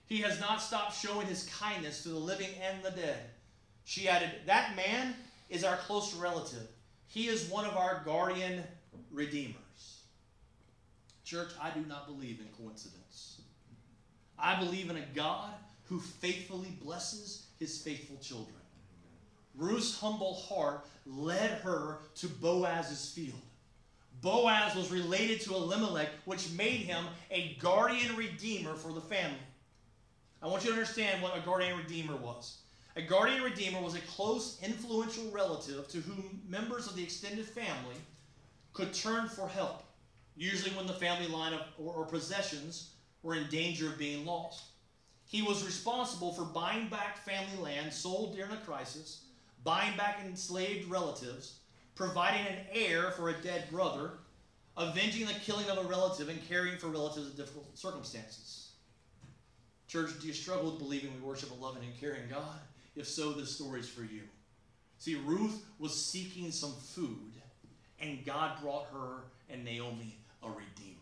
He 0.06 0.18
has 0.18 0.38
not 0.38 0.60
stopped 0.60 0.94
showing 0.94 1.26
his 1.26 1.48
kindness 1.58 2.02
to 2.02 2.10
the 2.10 2.18
living 2.18 2.50
and 2.62 2.82
the 2.82 2.90
dead. 2.90 3.30
She 3.84 4.06
added, 4.06 4.30
That 4.44 4.76
man 4.76 5.14
is 5.48 5.64
our 5.64 5.76
close 5.76 6.14
relative. 6.14 6.68
He 7.06 7.28
is 7.28 7.48
one 7.48 7.64
of 7.64 7.74
our 7.74 8.02
guardian 8.04 8.62
redeemers. 9.10 9.56
Church, 11.24 11.52
I 11.58 11.70
do 11.70 11.80
not 11.88 12.06
believe 12.06 12.38
in 12.38 12.48
coincidence. 12.62 13.40
I 14.38 14.58
believe 14.60 14.90
in 14.90 14.98
a 14.98 15.06
God 15.14 15.54
who 15.84 16.00
faithfully 16.00 16.76
blesses 16.82 17.46
his 17.58 17.80
faithful 17.80 18.18
children. 18.20 18.56
Ruth's 19.54 19.98
humble 19.98 20.34
heart 20.34 20.86
led 21.06 21.50
her 21.62 22.00
to 22.16 22.28
Boaz's 22.28 23.10
field. 23.10 23.40
Boaz 24.20 24.74
was 24.76 24.90
related 24.90 25.40
to 25.42 25.54
Elimelech, 25.54 26.10
which 26.24 26.52
made 26.52 26.80
him 26.80 27.04
a 27.30 27.56
guardian 27.60 28.14
redeemer 28.16 28.74
for 28.74 28.92
the 28.92 29.00
family. 29.00 29.38
I 30.42 30.46
want 30.46 30.64
you 30.64 30.70
to 30.70 30.76
understand 30.76 31.22
what 31.22 31.36
a 31.36 31.40
guardian 31.40 31.76
redeemer 31.76 32.16
was. 32.16 32.58
A 32.94 33.02
guardian 33.02 33.42
redeemer 33.42 33.80
was 33.80 33.94
a 33.94 34.00
close, 34.00 34.58
influential 34.62 35.30
relative 35.30 35.88
to 35.88 35.98
whom 35.98 36.42
members 36.46 36.86
of 36.86 36.94
the 36.94 37.02
extended 37.02 37.46
family 37.46 37.96
could 38.72 38.92
turn 38.92 39.28
for 39.28 39.48
help 39.48 39.82
usually 40.36 40.74
when 40.76 40.86
the 40.86 40.92
family 40.92 41.28
line 41.28 41.52
of, 41.52 41.60
or, 41.78 41.94
or 41.94 42.04
possessions 42.06 42.94
were 43.22 43.34
in 43.34 43.48
danger 43.48 43.88
of 43.88 43.98
being 43.98 44.24
lost. 44.24 44.64
He 45.24 45.42
was 45.42 45.64
responsible 45.64 46.32
for 46.32 46.44
buying 46.44 46.88
back 46.88 47.24
family 47.24 47.56
land 47.62 47.92
sold 47.92 48.34
during 48.34 48.50
a 48.52 48.56
crisis, 48.58 49.24
buying 49.64 49.96
back 49.96 50.20
enslaved 50.24 50.90
relatives, 50.90 51.60
providing 51.94 52.46
an 52.46 52.58
heir 52.72 53.10
for 53.12 53.28
a 53.28 53.34
dead 53.34 53.64
brother, 53.70 54.12
avenging 54.76 55.26
the 55.26 55.34
killing 55.34 55.68
of 55.68 55.78
a 55.78 55.88
relative, 55.88 56.28
and 56.28 56.46
caring 56.48 56.78
for 56.78 56.88
relatives 56.88 57.30
in 57.30 57.36
difficult 57.36 57.76
circumstances. 57.76 58.70
Church, 59.88 60.10
do 60.20 60.26
you 60.26 60.32
struggle 60.32 60.70
with 60.70 60.78
believing 60.78 61.12
we 61.14 61.20
worship 61.20 61.50
a 61.50 61.62
loving 61.62 61.82
and 61.84 62.00
caring 62.00 62.28
God? 62.30 62.60
If 62.96 63.06
so, 63.06 63.32
this 63.32 63.54
story 63.54 63.80
is 63.80 63.88
for 63.88 64.02
you. 64.02 64.22
See, 64.98 65.16
Ruth 65.16 65.64
was 65.78 65.94
seeking 65.94 66.50
some 66.50 66.72
food, 66.72 67.32
and 68.00 68.24
God 68.24 68.60
brought 68.62 68.86
her 68.92 69.24
and 69.50 69.64
Naomi 69.64 70.16
a 70.42 70.48
redeemer. 70.48 70.96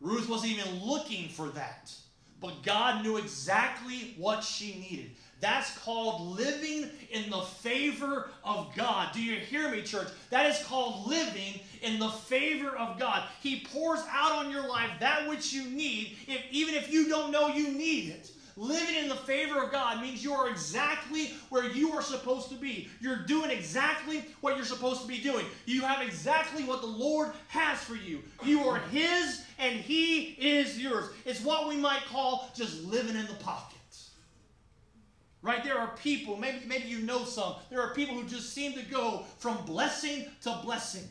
Ruth 0.00 0.28
wasn't 0.28 0.52
even 0.52 0.82
looking 0.82 1.28
for 1.28 1.48
that, 1.50 1.92
but 2.40 2.62
God 2.62 3.04
knew 3.04 3.16
exactly 3.16 4.14
what 4.18 4.42
she 4.42 4.74
needed. 4.74 5.10
That's 5.44 5.76
called 5.76 6.38
living 6.38 6.88
in 7.10 7.28
the 7.28 7.42
favor 7.42 8.30
of 8.42 8.74
God. 8.74 9.12
Do 9.12 9.22
you 9.22 9.36
hear 9.36 9.70
me, 9.70 9.82
church? 9.82 10.08
That 10.30 10.46
is 10.46 10.64
called 10.64 11.06
living 11.06 11.60
in 11.82 11.98
the 11.98 12.08
favor 12.08 12.70
of 12.70 12.98
God. 12.98 13.24
He 13.42 13.66
pours 13.70 14.00
out 14.08 14.32
on 14.32 14.50
your 14.50 14.66
life 14.66 14.88
that 15.00 15.28
which 15.28 15.52
you 15.52 15.64
need, 15.66 16.16
if, 16.26 16.40
even 16.50 16.74
if 16.74 16.90
you 16.90 17.10
don't 17.10 17.30
know 17.30 17.48
you 17.48 17.72
need 17.72 18.08
it. 18.08 18.30
Living 18.56 18.94
in 18.94 19.10
the 19.10 19.16
favor 19.16 19.62
of 19.62 19.70
God 19.70 20.00
means 20.00 20.24
you 20.24 20.32
are 20.32 20.48
exactly 20.48 21.34
where 21.50 21.70
you 21.70 21.92
are 21.92 22.00
supposed 22.00 22.48
to 22.48 22.54
be. 22.54 22.88
You're 23.00 23.26
doing 23.26 23.50
exactly 23.50 24.24
what 24.40 24.56
you're 24.56 24.64
supposed 24.64 25.02
to 25.02 25.08
be 25.08 25.18
doing. 25.18 25.44
You 25.66 25.82
have 25.82 26.00
exactly 26.00 26.64
what 26.64 26.80
the 26.80 26.86
Lord 26.86 27.32
has 27.48 27.78
for 27.80 27.96
you. 27.96 28.22
You 28.42 28.66
are 28.66 28.78
His 28.90 29.44
and 29.58 29.74
He 29.74 30.22
is 30.38 30.80
yours. 30.80 31.10
It's 31.26 31.44
what 31.44 31.68
we 31.68 31.76
might 31.76 32.06
call 32.06 32.48
just 32.54 32.82
living 32.84 33.16
in 33.16 33.26
the 33.26 33.34
pocket. 33.34 33.73
Right? 35.44 35.62
There 35.62 35.78
are 35.78 35.88
people, 36.02 36.38
maybe, 36.38 36.64
maybe 36.66 36.88
you 36.88 37.00
know 37.00 37.22
some, 37.24 37.56
there 37.68 37.82
are 37.82 37.92
people 37.92 38.14
who 38.14 38.26
just 38.26 38.54
seem 38.54 38.72
to 38.72 38.82
go 38.82 39.24
from 39.36 39.62
blessing 39.66 40.24
to 40.40 40.58
blessing. 40.64 41.06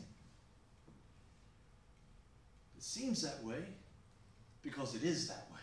It 2.76 2.82
seems 2.82 3.22
that 3.22 3.44
way 3.44 3.62
because 4.60 4.96
it 4.96 5.04
is 5.04 5.28
that 5.28 5.46
way. 5.52 5.60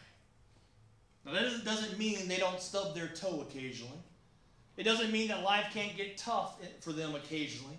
Now, 1.25 1.34
that 1.34 1.65
doesn't 1.65 1.99
mean 1.99 2.29
they 2.29 2.38
don't 2.38 2.62
stub 2.62 2.95
their 2.95 3.10
toe 3.10 3.41
occasionally. 3.41 3.99
It 4.77 4.84
doesn't 4.84 5.12
mean 5.12 5.27
that 5.27 5.43
life 5.43 5.65
can't 5.73 5.97
get 5.97 6.17
tough 6.17 6.55
for 6.79 6.93
them 6.93 7.13
occasionally. 7.13 7.75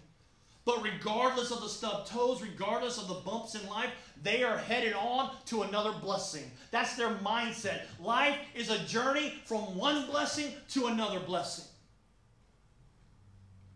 But 0.65 0.83
regardless 0.85 1.51
of 1.51 1.61
the 1.61 1.69
stubbed 1.69 2.09
toes, 2.09 2.41
regardless 2.41 2.97
of 2.99 3.09
the 3.09 3.15
bumps 3.15 3.57
in 3.57 3.69
life, 3.69 3.91
they 4.23 4.45
are 4.45 4.57
headed 4.57 4.93
on 4.93 5.31
to 5.47 5.63
another 5.63 5.93
blessing. 6.01 6.45
That's 6.71 6.95
their 6.95 7.11
mindset. 7.17 7.81
Life 8.01 8.37
is 8.55 8.71
a 8.71 8.79
journey 8.85 9.35
from 9.45 9.77
one 9.77 10.07
blessing 10.07 10.53
to 10.71 10.87
another 10.87 11.19
blessing. 11.19 11.65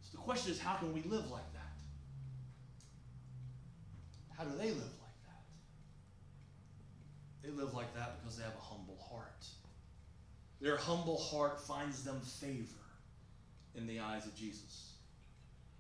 So 0.00 0.10
the 0.12 0.22
question 0.22 0.52
is 0.52 0.60
how 0.60 0.76
can 0.76 0.92
we 0.92 1.02
live 1.02 1.28
like 1.30 1.52
that? 1.54 1.74
How 4.38 4.44
do 4.44 4.56
they 4.56 4.68
live 4.68 4.76
like 4.76 5.20
that? 5.24 5.42
They 7.42 7.50
live 7.50 7.74
like 7.74 7.92
that 7.94 8.20
because 8.20 8.36
they 8.36 8.44
have 8.44 8.54
a 8.54 8.60
humble 8.60 8.98
heart. 9.10 9.44
Their 10.60 10.76
humble 10.76 11.18
heart 11.18 11.60
finds 11.60 12.04
them 12.04 12.20
favor 12.20 12.78
in 13.74 13.88
the 13.88 13.98
eyes 13.98 14.24
of 14.24 14.36
Jesus. 14.36 14.95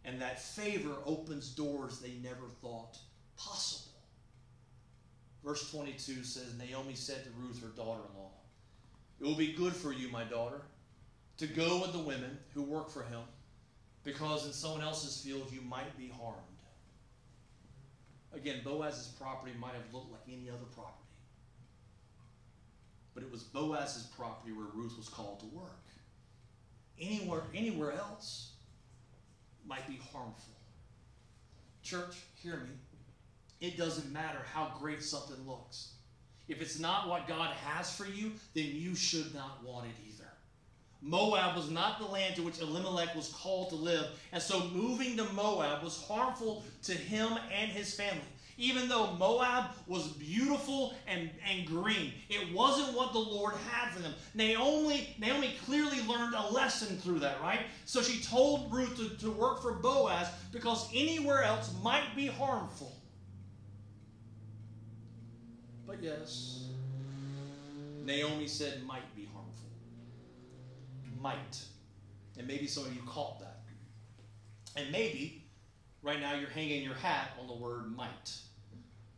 And 0.06 0.20
that 0.22 0.40
favor 0.40 0.94
opens 1.04 1.50
doors 1.50 1.98
they 1.98 2.14
never 2.22 2.46
thought 2.62 2.96
possible. 3.36 3.92
Verse 5.44 5.70
22 5.70 6.24
says 6.24 6.54
Naomi 6.56 6.94
said 6.94 7.24
to 7.24 7.30
Ruth, 7.38 7.60
her 7.60 7.68
daughter 7.68 8.00
in 8.10 8.18
law, 8.18 8.30
It 9.20 9.24
will 9.24 9.36
be 9.36 9.52
good 9.52 9.74
for 9.74 9.92
you, 9.92 10.08
my 10.08 10.24
daughter, 10.24 10.62
to 11.38 11.46
go 11.48 11.80
with 11.80 11.92
the 11.92 11.98
women 11.98 12.38
who 12.54 12.62
work 12.62 12.88
for 12.88 13.02
him, 13.02 13.20
because 14.04 14.46
in 14.46 14.52
someone 14.52 14.80
else's 14.80 15.20
field 15.20 15.50
you 15.52 15.60
might 15.60 15.96
be 15.98 16.08
harmed. 16.08 16.40
Again, 18.32 18.60
Boaz's 18.64 19.08
property 19.18 19.52
might 19.58 19.74
have 19.74 19.92
looked 19.92 20.12
like 20.12 20.22
any 20.28 20.48
other 20.48 20.66
property. 20.74 20.92
But 23.14 23.24
it 23.24 23.32
was 23.32 23.42
Boaz's 23.42 24.04
property 24.16 24.52
where 24.52 24.66
Ruth 24.74 24.96
was 24.96 25.08
called 25.08 25.40
to 25.40 25.46
work. 25.46 25.80
Anywhere, 27.00 27.42
anywhere 27.54 27.92
else, 27.92 28.52
might 29.68 29.86
be 29.88 29.98
harmful. 30.12 30.54
Church, 31.82 32.16
hear 32.42 32.56
me. 32.56 32.70
It 33.60 33.76
doesn't 33.76 34.12
matter 34.12 34.40
how 34.52 34.72
great 34.78 35.02
something 35.02 35.36
looks. 35.46 35.92
If 36.48 36.60
it's 36.60 36.78
not 36.78 37.08
what 37.08 37.26
God 37.26 37.54
has 37.64 37.94
for 37.94 38.06
you, 38.06 38.32
then 38.54 38.66
you 38.66 38.94
should 38.94 39.34
not 39.34 39.64
want 39.64 39.86
it. 39.86 40.05
Moab 41.02 41.56
was 41.56 41.70
not 41.70 41.98
the 41.98 42.06
land 42.06 42.36
to 42.36 42.42
which 42.42 42.60
Elimelech 42.60 43.14
was 43.14 43.28
called 43.28 43.68
to 43.70 43.76
live, 43.76 44.06
and 44.32 44.42
so 44.42 44.68
moving 44.68 45.16
to 45.16 45.24
Moab 45.32 45.82
was 45.82 46.02
harmful 46.02 46.64
to 46.84 46.92
him 46.92 47.38
and 47.52 47.70
his 47.70 47.94
family. 47.94 48.22
Even 48.58 48.88
though 48.88 49.12
Moab 49.12 49.66
was 49.86 50.08
beautiful 50.08 50.94
and, 51.06 51.30
and 51.46 51.66
green, 51.66 52.12
it 52.30 52.54
wasn't 52.54 52.96
what 52.96 53.12
the 53.12 53.18
Lord 53.18 53.54
had 53.70 53.92
for 53.92 54.00
them. 54.00 54.14
Naomi, 54.34 55.14
Naomi 55.18 55.54
clearly 55.66 56.00
learned 56.04 56.34
a 56.34 56.50
lesson 56.50 56.96
through 56.96 57.18
that, 57.18 57.40
right? 57.42 57.60
So 57.84 58.00
she 58.00 58.22
told 58.22 58.72
Ruth 58.72 58.96
to, 58.96 59.10
to 59.26 59.30
work 59.30 59.60
for 59.60 59.72
Boaz 59.72 60.28
because 60.52 60.88
anywhere 60.94 61.42
else 61.42 61.70
might 61.82 62.16
be 62.16 62.28
harmful. 62.28 62.96
But 65.86 66.02
yes, 66.02 66.68
Naomi 68.04 68.46
said 68.46 68.82
might. 68.84 69.02
Might. 71.26 71.64
And 72.38 72.46
maybe 72.46 72.68
some 72.68 72.84
of 72.84 72.94
you 72.94 73.02
caught 73.04 73.40
that. 73.40 73.58
And 74.76 74.92
maybe 74.92 75.42
right 76.00 76.20
now 76.20 76.36
you're 76.36 76.48
hanging 76.48 76.84
your 76.84 76.94
hat 76.94 77.30
on 77.40 77.48
the 77.48 77.52
word 77.52 77.96
might. 77.96 78.36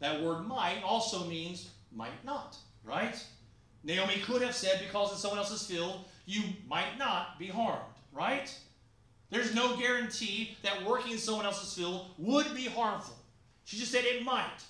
That 0.01 0.23
word 0.23 0.47
might 0.47 0.83
also 0.83 1.27
means 1.27 1.69
might 1.95 2.25
not, 2.25 2.57
right? 2.83 3.23
Naomi 3.85 4.21
could 4.25 4.41
have 4.41 4.55
said, 4.55 4.81
because 4.87 5.13
in 5.13 5.19
someone 5.19 5.39
else's 5.39 5.67
field, 5.67 6.07
you 6.25 6.45
might 6.67 6.97
not 6.99 7.39
be 7.39 7.49
harmed, 7.49 7.83
right? 8.11 8.59
There's 9.29 9.55
no 9.55 9.77
guarantee 9.77 10.57
that 10.63 10.87
working 10.87 11.13
in 11.13 11.19
someone 11.19 11.45
else's 11.45 11.75
field 11.75 12.07
would 12.17 12.55
be 12.55 12.65
harmful. 12.65 13.19
She 13.65 13.77
just 13.77 13.93
said 13.93 14.07
it 14.07 14.23
might. 14.23 14.63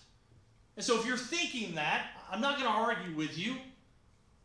And 0.74 0.84
so 0.84 0.98
if 0.98 1.06
you're 1.06 1.16
thinking 1.16 1.76
that, 1.76 2.08
I'm 2.32 2.40
not 2.40 2.58
going 2.58 2.68
to 2.68 2.76
argue 2.76 3.14
with 3.14 3.38
you. 3.38 3.54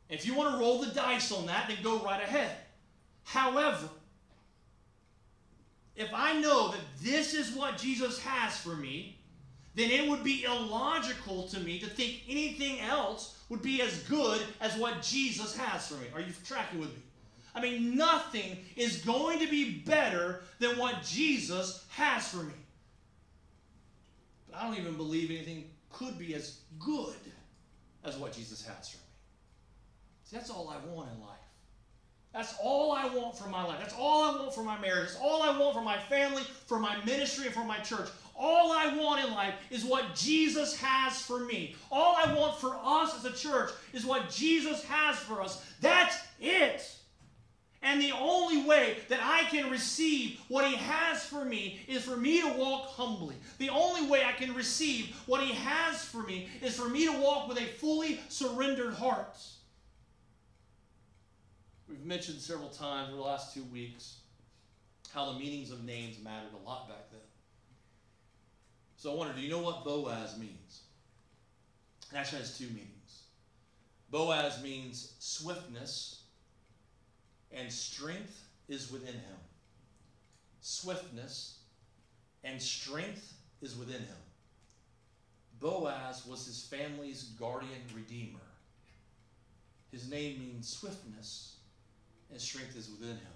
If 0.10 0.28
you 0.28 0.36
want 0.36 0.54
to 0.54 0.60
roll 0.60 0.80
the 0.80 0.94
dice 0.94 1.32
on 1.32 1.48
that, 1.48 1.68
then 1.68 1.78
go 1.82 1.98
right 2.04 2.22
ahead. 2.22 2.52
However, 3.24 3.90
if 5.96 6.10
I 6.14 6.40
know 6.40 6.72
that 6.72 6.82
this 7.02 7.34
is 7.34 7.56
what 7.56 7.78
Jesus 7.78 8.20
has 8.20 8.58
for 8.58 8.76
me, 8.76 9.20
then 9.76 9.90
it 9.90 10.08
would 10.08 10.24
be 10.24 10.44
illogical 10.44 11.48
to 11.48 11.60
me 11.60 11.80
to 11.80 11.88
think 11.88 12.22
anything 12.28 12.80
else 12.80 13.40
would 13.50 13.62
be 13.62 13.82
as 13.82 14.00
good 14.04 14.42
as 14.62 14.78
what 14.78 15.02
Jesus 15.02 15.56
has 15.56 15.88
for 15.88 15.96
me. 15.96 16.08
Are 16.14 16.22
you 16.22 16.34
tracking 16.46 16.80
with 16.80 16.90
me? 16.90 17.02
I 17.56 17.62
mean, 17.62 17.96
nothing 17.96 18.58
is 18.76 18.98
going 18.98 19.40
to 19.40 19.48
be 19.48 19.80
better 19.80 20.42
than 20.60 20.78
what 20.78 21.04
Jesus 21.04 21.86
has 21.90 22.28
for 22.28 22.44
me. 22.44 22.54
But 24.50 24.58
I 24.58 24.68
don't 24.68 24.80
even 24.80 24.98
believe 24.98 25.30
anything 25.30 25.70
could 25.92 26.18
be 26.18 26.34
as 26.34 26.60
good 26.80 27.16
as 28.04 28.18
what 28.18 28.34
Jesus 28.34 28.66
has 28.66 28.90
for 28.90 28.98
me. 28.98 29.04
See, 30.24 30.36
that's 30.36 30.50
all 30.50 30.70
I 30.70 30.78
want 30.92 31.10
in 31.16 31.22
life. 31.22 31.38
That's 32.34 32.56
all 32.62 32.92
I 32.92 33.08
want 33.14 33.38
for 33.38 33.48
my 33.48 33.64
life. 33.64 33.78
That's 33.80 33.94
all 33.98 34.24
I 34.24 34.40
want 34.40 34.56
for 34.56 34.64
my 34.64 34.80
marriage. 34.80 35.10
That's 35.10 35.20
all 35.22 35.44
I 35.44 35.58
want 35.58 35.76
for 35.76 35.84
my 35.84 36.00
family, 36.00 36.42
for 36.66 36.80
my 36.80 36.98
ministry, 37.06 37.46
and 37.46 37.54
for 37.54 37.64
my 37.64 37.78
church. 37.80 38.10
All 38.36 38.72
I 38.72 38.96
want 38.98 39.24
in 39.24 39.32
life 39.32 39.54
is 39.70 39.86
what 39.86 40.16
Jesus 40.16 40.76
has 40.82 41.22
for 41.22 41.46
me. 41.46 41.76
All 41.92 42.16
I 42.16 42.34
want 42.34 42.58
for 42.60 42.76
us 42.84 43.16
as 43.16 43.26
a 43.26 43.36
church 43.36 43.70
is 43.94 44.06
what 44.06 44.32
Jesus 44.32 44.84
has 44.86 45.18
for 45.18 45.42
us. 45.42 45.64
That's 45.80 46.18
it. 46.42 46.98
And 47.84 48.02
the 48.02 48.14
only 48.14 48.64
way 48.64 48.98
that 49.10 49.20
I 49.22 49.44
can 49.50 49.70
receive 49.70 50.40
what 50.48 50.66
He 50.66 50.76
has 50.76 51.24
for 51.24 51.46
me 51.46 51.82
is 51.88 52.04
for 52.04 52.18
me 52.18 52.42
to 52.42 52.48
walk 52.54 52.88
humbly. 52.88 53.36
The 53.60 53.70
only 53.70 54.10
way 54.10 54.24
I 54.24 54.32
can 54.32 54.56
receive 54.56 55.16
what 55.28 55.44
He 55.44 55.54
has 55.54 56.04
for 56.04 56.24
me 56.24 56.48
is 56.62 56.76
for 56.76 56.90
me 56.90 57.06
to 57.06 57.20
walk 57.20 57.48
with 57.48 57.58
a 57.58 57.66
fully 57.66 58.22
surrendered 58.30 58.94
heart. 58.94 59.38
We've 61.94 62.06
mentioned 62.06 62.42
several 62.42 62.70
times 62.70 63.10
over 63.10 63.18
the 63.18 63.24
last 63.24 63.54
two 63.54 63.64
weeks 63.66 64.18
how 65.14 65.32
the 65.32 65.38
meanings 65.38 65.70
of 65.70 65.84
names 65.84 66.18
mattered 66.24 66.50
a 66.60 66.68
lot 66.68 66.90
back 66.90 67.12
then. 67.12 67.22
So 68.98 69.14
I 69.14 69.16
wonder, 69.16 69.34
do 69.36 69.42
you 69.42 69.52
know 69.52 69.62
what 69.62 69.86
Boaz 69.86 70.36
means? 70.40 70.82
It 72.12 72.18
actually 72.18 72.40
has 72.40 72.58
two 72.58 72.66
meanings. 72.70 73.26
Boaz 74.10 74.64
means 74.64 75.14
swiftness, 75.20 76.24
and 77.52 77.72
strength 77.72 78.42
is 78.68 78.92
within 78.92 79.14
him. 79.14 79.38
Swiftness 80.62 81.60
and 82.44 82.60
strength 82.60 83.36
is 83.62 83.78
within 83.78 84.02
him. 84.02 84.24
Boaz 85.60 86.26
was 86.26 86.48
his 86.48 86.64
family's 86.64 87.24
guardian 87.40 87.84
redeemer. 87.94 88.40
His 89.92 90.10
name 90.10 90.40
means 90.40 90.68
swiftness, 90.68 91.58
and 92.34 92.42
strength 92.42 92.76
is 92.76 92.90
within 92.90 93.16
him. 93.16 93.34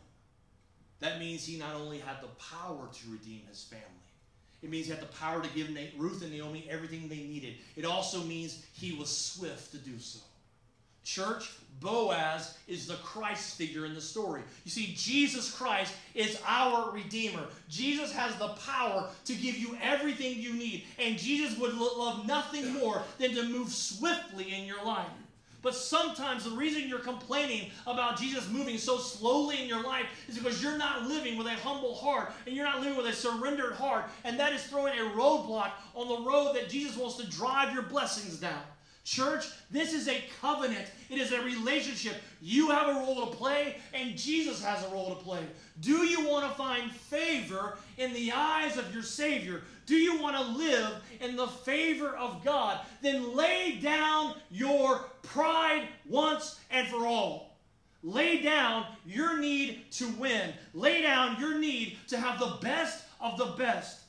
That 0.99 1.19
means 1.19 1.45
he 1.45 1.57
not 1.57 1.75
only 1.75 1.99
had 1.99 2.21
the 2.21 2.27
power 2.27 2.89
to 2.91 3.11
redeem 3.11 3.41
his 3.47 3.63
family, 3.63 3.85
it 4.63 4.69
means 4.71 4.87
he 4.87 4.91
had 4.91 5.01
the 5.01 5.05
power 5.05 5.41
to 5.41 5.49
give 5.49 5.69
Ruth 5.97 6.23
and 6.23 6.31
Naomi 6.31 6.67
everything 6.69 7.07
they 7.07 7.17
needed. 7.17 7.53
It 7.75 7.85
also 7.85 8.21
means 8.23 8.65
he 8.73 8.93
was 8.93 9.15
swift 9.15 9.71
to 9.71 9.77
do 9.77 9.99
so. 9.99 10.19
Church, 11.03 11.51
Boaz 11.79 12.57
is 12.67 12.87
the 12.87 12.95
Christ 12.95 13.55
figure 13.55 13.85
in 13.85 13.93
the 13.93 14.01
story. 14.01 14.41
You 14.65 14.71
see, 14.71 14.93
Jesus 14.97 15.51
Christ 15.51 15.93
is 16.15 16.41
our 16.45 16.91
Redeemer. 16.91 17.43
Jesus 17.69 18.11
has 18.11 18.35
the 18.35 18.49
power 18.49 19.09
to 19.25 19.33
give 19.35 19.57
you 19.57 19.77
everything 19.81 20.39
you 20.39 20.53
need, 20.53 20.85
and 20.99 21.17
Jesus 21.17 21.57
would 21.59 21.75
love 21.75 22.25
nothing 22.25 22.73
more 22.73 23.03
than 23.19 23.35
to 23.35 23.43
move 23.43 23.69
swiftly 23.69 24.53
in 24.53 24.65
your 24.65 24.83
life. 24.83 25.05
But 25.67 25.75
sometimes 25.75 26.45
the 26.45 26.51
reason 26.51 26.87
you're 26.87 26.97
complaining 26.97 27.71
about 27.85 28.17
Jesus 28.17 28.47
moving 28.47 28.77
so 28.77 28.97
slowly 28.97 29.61
in 29.61 29.67
your 29.67 29.83
life 29.83 30.05
is 30.29 30.37
because 30.37 30.63
you're 30.63 30.77
not 30.77 31.07
living 31.09 31.37
with 31.37 31.45
a 31.45 31.55
humble 31.55 31.93
heart 31.93 32.31
and 32.45 32.55
you're 32.55 32.63
not 32.63 32.79
living 32.79 32.95
with 32.95 33.05
a 33.07 33.11
surrendered 33.11 33.73
heart. 33.73 34.05
And 34.23 34.39
that 34.39 34.53
is 34.53 34.63
throwing 34.63 34.97
a 34.97 35.11
roadblock 35.11 35.71
on 35.93 36.07
the 36.07 36.25
road 36.25 36.53
that 36.53 36.69
Jesus 36.69 36.95
wants 36.95 37.17
to 37.17 37.29
drive 37.29 37.73
your 37.73 37.83
blessings 37.83 38.39
down. 38.39 38.61
Church, 39.07 39.45
this 39.71 39.93
is 39.93 40.09
a 40.09 40.21
covenant. 40.41 40.85
It 41.09 41.17
is 41.17 41.31
a 41.31 41.41
relationship. 41.41 42.17
You 42.41 42.71
have 42.71 42.89
a 42.89 42.99
role 42.99 43.25
to 43.27 43.37
play, 43.37 43.77
and 43.93 44.17
Jesus 44.17 44.61
has 44.61 44.83
a 44.83 44.89
role 44.89 45.15
to 45.15 45.23
play. 45.23 45.39
Do 45.79 46.05
you 46.05 46.27
want 46.27 46.45
to 46.45 46.57
find 46.57 46.91
favor 46.91 47.77
in 47.97 48.11
the 48.11 48.33
eyes 48.33 48.75
of 48.75 48.93
your 48.93 49.03
Savior? 49.03 49.61
Do 49.85 49.95
you 49.95 50.21
want 50.21 50.35
to 50.35 50.43
live 50.43 51.01
in 51.21 51.37
the 51.37 51.47
favor 51.47 52.17
of 52.17 52.43
God? 52.43 52.81
Then 53.01 53.33
lay 53.33 53.79
down 53.81 54.33
your 54.51 55.05
pride 55.21 55.87
once 56.09 56.59
and 56.69 56.85
for 56.89 57.07
all. 57.07 57.55
Lay 58.03 58.41
down 58.41 58.87
your 59.05 59.39
need 59.39 59.89
to 59.91 60.09
win. 60.19 60.51
Lay 60.73 61.01
down 61.01 61.39
your 61.39 61.57
need 61.57 61.97
to 62.09 62.17
have 62.17 62.41
the 62.41 62.57
best 62.61 63.05
of 63.21 63.37
the 63.37 63.53
best. 63.57 64.01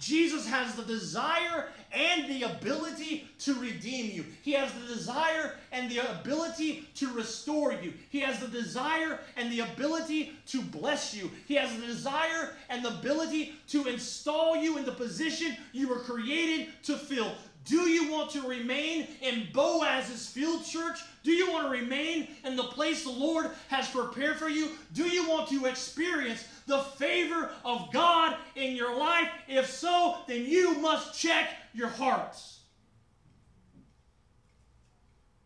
Jesus 0.00 0.48
has 0.48 0.74
the 0.74 0.82
desire 0.82 1.68
and 1.92 2.28
the 2.28 2.44
ability 2.44 3.28
to 3.40 3.54
redeem 3.54 4.10
you. 4.10 4.24
He 4.42 4.52
has 4.52 4.72
the 4.72 4.94
desire 4.94 5.56
and 5.72 5.90
the 5.90 5.98
ability 5.98 6.88
to 6.96 7.12
restore 7.12 7.72
you. 7.72 7.92
He 8.08 8.20
has 8.20 8.40
the 8.40 8.48
desire 8.48 9.20
and 9.36 9.52
the 9.52 9.60
ability 9.60 10.32
to 10.48 10.62
bless 10.62 11.14
you. 11.14 11.30
He 11.46 11.54
has 11.56 11.76
the 11.76 11.86
desire 11.86 12.54
and 12.70 12.82
the 12.82 12.88
ability 12.88 13.54
to 13.68 13.86
install 13.86 14.56
you 14.56 14.78
in 14.78 14.86
the 14.86 14.92
position 14.92 15.54
you 15.72 15.88
were 15.88 16.00
created 16.00 16.68
to 16.84 16.96
fill. 16.96 17.32
Do 17.66 17.88
you 17.88 18.10
want 18.10 18.30
to 18.30 18.48
remain 18.48 19.06
in 19.20 19.48
Boaz's 19.52 20.28
field 20.28 20.64
church? 20.64 20.98
Do 21.22 21.30
you 21.30 21.52
want 21.52 21.66
to 21.66 21.70
remain 21.70 22.28
in 22.44 22.56
the 22.56 22.64
place 22.64 23.04
the 23.04 23.10
Lord 23.10 23.50
has 23.68 23.88
prepared 23.90 24.38
for 24.38 24.48
you? 24.48 24.70
Do 24.94 25.04
you 25.04 25.28
want 25.28 25.48
to 25.50 25.66
experience 25.66 26.44
the 26.70 26.78
favor 26.78 27.50
of 27.64 27.92
God 27.92 28.36
in 28.54 28.74
your 28.74 28.96
life? 28.96 29.28
If 29.48 29.68
so, 29.68 30.18
then 30.26 30.46
you 30.46 30.78
must 30.78 31.18
check 31.18 31.50
your 31.74 31.88
hearts. 31.88 32.60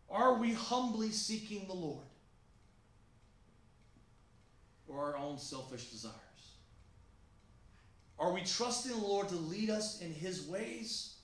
Are 0.09 0.35
we 0.35 0.53
humbly 0.53 1.09
seeking 1.09 1.67
the 1.67 1.73
Lord? 1.73 2.05
Or 4.87 4.99
our 4.99 5.17
own 5.17 5.37
selfish 5.37 5.89
desires? 5.89 6.15
Are 8.17 8.31
we 8.31 8.41
trusting 8.43 8.91
the 8.91 9.05
Lord 9.05 9.27
to 9.29 9.35
lead 9.35 9.69
us 9.69 9.99
in 9.99 10.13
His 10.13 10.47
ways? 10.47 11.15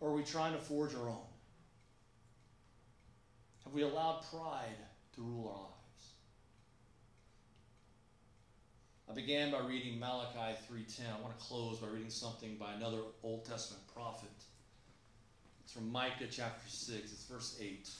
Or 0.00 0.10
are 0.10 0.14
we 0.14 0.24
trying 0.24 0.52
to 0.52 0.58
forge 0.58 0.94
our 0.94 1.08
own? 1.08 1.30
Have 3.64 3.72
we 3.72 3.82
allowed 3.82 4.24
pride 4.30 4.76
to 5.14 5.22
rule 5.22 5.48
our 5.48 5.62
lives? 5.62 5.79
I 9.10 9.12
began 9.12 9.50
by 9.50 9.58
reading 9.58 9.98
Malachi 9.98 10.56
3:10. 10.68 11.12
I 11.12 11.20
want 11.20 11.36
to 11.36 11.44
close 11.44 11.80
by 11.80 11.88
reading 11.88 12.10
something 12.10 12.56
by 12.58 12.74
another 12.74 13.02
Old 13.24 13.44
Testament 13.44 13.84
prophet. 13.92 14.30
It's 15.64 15.72
from 15.72 15.90
Micah 15.90 16.28
chapter 16.30 16.68
6. 16.68 17.10
It's 17.10 17.24
verse 17.24 17.56
8. 17.60 17.90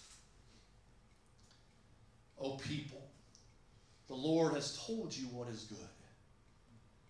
O 2.38 2.52
people, 2.58 3.02
the 4.06 4.14
Lord 4.14 4.54
has 4.54 4.78
told 4.86 5.16
you 5.16 5.26
what 5.26 5.48
is 5.48 5.64
good. 5.64 5.78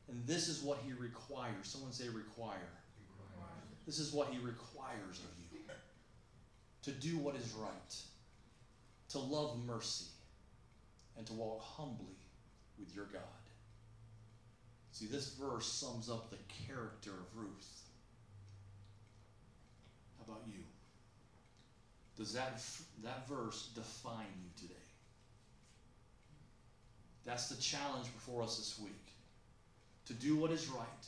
And 0.09 0.27
this 0.27 0.49
is 0.49 0.63
what 0.63 0.79
he 0.87 0.95
requires. 0.95 1.69
Someone 1.69 1.93
say 1.93 2.09
require. 2.09 2.73
This 3.85 3.99
is 3.99 4.15
what 4.15 4.31
he 4.31 4.39
requires 4.39 5.19
of 5.19 5.39
you. 5.53 5.61
To 6.85 6.93
do 6.93 7.19
what 7.19 7.37
is 7.37 7.53
right. 7.53 7.97
To 9.11 9.19
love 9.19 9.63
mercy. 9.67 10.07
And 11.19 11.27
to 11.27 11.35
walk 11.35 11.61
humbly 11.61 12.17
with 12.79 12.95
your 12.95 13.05
God. 13.05 13.40
See, 15.01 15.07
this 15.07 15.31
verse 15.31 15.65
sums 15.65 16.11
up 16.11 16.29
the 16.29 16.37
character 16.67 17.13
of 17.13 17.35
Ruth. 17.35 17.85
How 20.19 20.31
about 20.31 20.43
you? 20.47 20.61
Does 22.19 22.35
that, 22.35 22.61
that 23.03 23.27
verse 23.27 23.71
define 23.75 24.27
you 24.43 24.51
today? 24.61 24.75
That's 27.25 27.49
the 27.49 27.59
challenge 27.63 28.13
before 28.13 28.43
us 28.43 28.59
this 28.59 28.79
week. 28.79 28.93
To 30.05 30.13
do 30.13 30.37
what 30.37 30.51
is 30.51 30.69
right, 30.69 31.07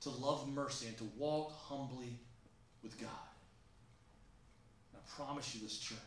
to 0.00 0.10
love 0.10 0.52
mercy, 0.52 0.88
and 0.88 0.98
to 0.98 1.08
walk 1.16 1.52
humbly 1.52 2.18
with 2.82 3.00
God. 3.00 3.10
And 4.92 5.00
I 5.00 5.22
promise 5.22 5.54
you 5.54 5.60
this, 5.60 5.78
church, 5.78 5.98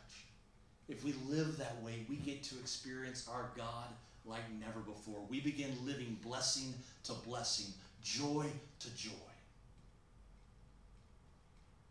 if 0.89 1.05
we 1.05 1.15
live 1.25 1.57
that 1.59 1.81
way, 1.81 2.05
we 2.09 2.17
get 2.17 2.43
to 2.43 2.55
experience 2.55 3.29
our 3.31 3.51
God 3.55 3.87
like 4.27 4.41
never 4.59 4.79
before. 4.79 5.21
We 5.29 5.39
begin 5.39 5.71
living 5.85 6.17
blessing 6.23 6.73
to 7.05 7.13
blessing, 7.13 7.73
joy 8.03 8.45
to 8.79 8.95
joy. 8.95 9.11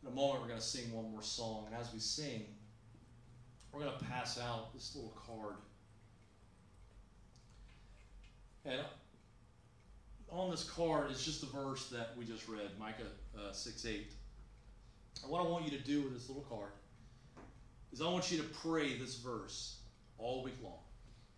In 0.03 0.09
a 0.09 0.15
moment, 0.15 0.43
we're 0.43 0.49
going 0.49 0.61
to 0.61 0.67
sing 0.67 0.93
one 0.93 1.11
more 1.11 1.23
song. 1.23 1.67
And 1.67 1.75
as 1.75 1.93
we 1.93 1.99
sing, 1.99 2.45
we're 3.73 3.81
going 3.81 3.99
to 3.99 4.05
pass 4.05 4.39
out 4.39 4.73
this 4.73 4.95
little 4.95 5.15
card. 5.27 5.57
And 8.65 8.81
on 10.31 10.51
this 10.51 10.65
card 10.65 11.11
is 11.11 11.25
just 11.25 11.41
the 11.41 11.47
verse 11.47 11.89
that 11.89 12.11
we 12.17 12.25
just 12.25 12.49
read, 12.49 12.71
Micah 12.79 13.05
uh, 13.37 13.53
6 13.53 13.87
8. 13.87 14.13
And 15.23 15.31
what 15.31 15.41
I 15.41 15.49
want 15.49 15.65
you 15.65 15.77
to 15.77 15.85
do 15.85 16.03
with 16.03 16.15
this 16.15 16.29
little 16.29 16.45
card 16.45 16.71
is 17.93 18.01
I 18.01 18.05
want 18.05 18.31
you 18.31 18.39
to 18.39 18.45
pray 18.45 18.97
this 18.99 19.17
verse 19.17 19.79
all 20.19 20.43
week 20.43 20.57
long, 20.63 20.79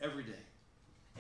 every 0.01 0.25
day. 0.25 0.33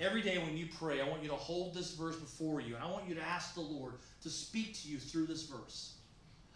Every 0.00 0.22
day 0.22 0.38
when 0.38 0.56
you 0.56 0.68
pray, 0.78 1.00
I 1.00 1.08
want 1.08 1.22
you 1.22 1.28
to 1.28 1.34
hold 1.34 1.74
this 1.74 1.94
verse 1.94 2.16
before 2.16 2.60
you, 2.60 2.76
and 2.76 2.84
I 2.84 2.90
want 2.90 3.08
you 3.08 3.14
to 3.16 3.22
ask 3.22 3.54
the 3.54 3.60
Lord 3.60 3.94
to 4.22 4.30
speak 4.30 4.74
to 4.82 4.88
you 4.88 4.98
through 4.98 5.26
this 5.26 5.44
verse. 5.44 5.94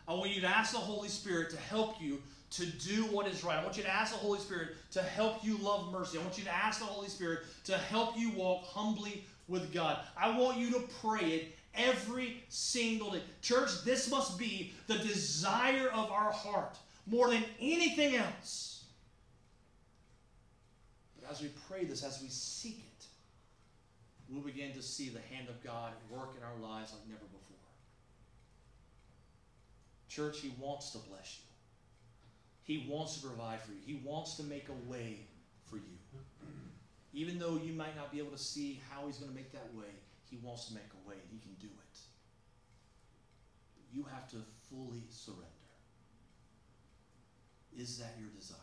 I 0.06 0.14
want 0.14 0.30
you 0.30 0.40
to 0.42 0.46
ask 0.46 0.72
the 0.72 0.78
Holy 0.78 1.08
Spirit 1.08 1.50
to 1.50 1.56
help 1.56 2.00
you 2.00 2.22
to 2.50 2.66
do 2.66 3.04
what 3.06 3.26
is 3.26 3.42
right. 3.42 3.58
I 3.58 3.62
want 3.62 3.76
you 3.76 3.82
to 3.82 3.90
ask 3.90 4.12
the 4.12 4.18
Holy 4.18 4.38
Spirit 4.38 4.70
to 4.92 5.02
help 5.02 5.44
you 5.44 5.56
love 5.58 5.90
mercy. 5.90 6.18
I 6.18 6.22
want 6.22 6.38
you 6.38 6.44
to 6.44 6.54
ask 6.54 6.80
the 6.80 6.86
Holy 6.86 7.08
Spirit 7.08 7.40
to 7.64 7.76
help 7.76 8.18
you 8.18 8.30
walk 8.32 8.64
humbly 8.64 9.24
with 9.48 9.72
God. 9.72 9.98
I 10.16 10.36
want 10.38 10.58
you 10.58 10.70
to 10.72 10.80
pray 11.00 11.20
it 11.20 11.56
every 11.74 12.42
single 12.48 13.10
day. 13.10 13.22
Church, 13.40 13.70
this 13.84 14.10
must 14.10 14.38
be 14.38 14.72
the 14.86 14.98
desire 14.98 15.88
of 15.88 16.10
our 16.10 16.30
heart 16.30 16.76
more 17.06 17.30
than 17.30 17.44
anything 17.60 18.16
else. 18.16 18.84
But 21.20 21.30
as 21.30 21.40
we 21.40 21.50
pray 21.68 21.84
this, 21.84 22.04
as 22.04 22.20
we 22.20 22.28
seek 22.28 22.78
it, 22.78 22.91
we'll 24.32 24.42
begin 24.42 24.72
to 24.72 24.82
see 24.82 25.10
the 25.10 25.20
hand 25.34 25.48
of 25.48 25.62
God 25.62 25.92
work 26.10 26.34
in 26.36 26.42
our 26.42 26.56
lives 26.56 26.92
like 26.92 27.06
never 27.06 27.26
before. 27.26 27.56
Church, 30.08 30.40
He 30.40 30.54
wants 30.58 30.90
to 30.90 30.98
bless 30.98 31.38
you. 31.38 31.44
He 32.64 32.86
wants 32.88 33.18
to 33.18 33.26
provide 33.26 33.60
for 33.60 33.72
you. 33.72 33.78
He 33.84 34.02
wants 34.04 34.36
to 34.36 34.42
make 34.44 34.68
a 34.68 34.90
way 34.90 35.26
for 35.68 35.76
you. 35.76 35.98
Even 37.12 37.38
though 37.38 37.60
you 37.62 37.72
might 37.72 37.94
not 37.96 38.10
be 38.10 38.18
able 38.18 38.30
to 38.30 38.38
see 38.38 38.80
how 38.90 39.06
He's 39.06 39.18
going 39.18 39.30
to 39.30 39.36
make 39.36 39.52
that 39.52 39.68
way, 39.74 39.92
He 40.30 40.38
wants 40.42 40.66
to 40.68 40.74
make 40.74 40.84
a 41.04 41.08
way 41.08 41.16
He 41.30 41.38
can 41.38 41.54
do 41.60 41.66
it. 41.66 41.98
You 43.92 44.06
have 44.10 44.30
to 44.30 44.36
fully 44.70 45.04
surrender. 45.10 45.46
Is 47.76 47.98
that 47.98 48.14
your 48.18 48.30
desire? 48.30 48.58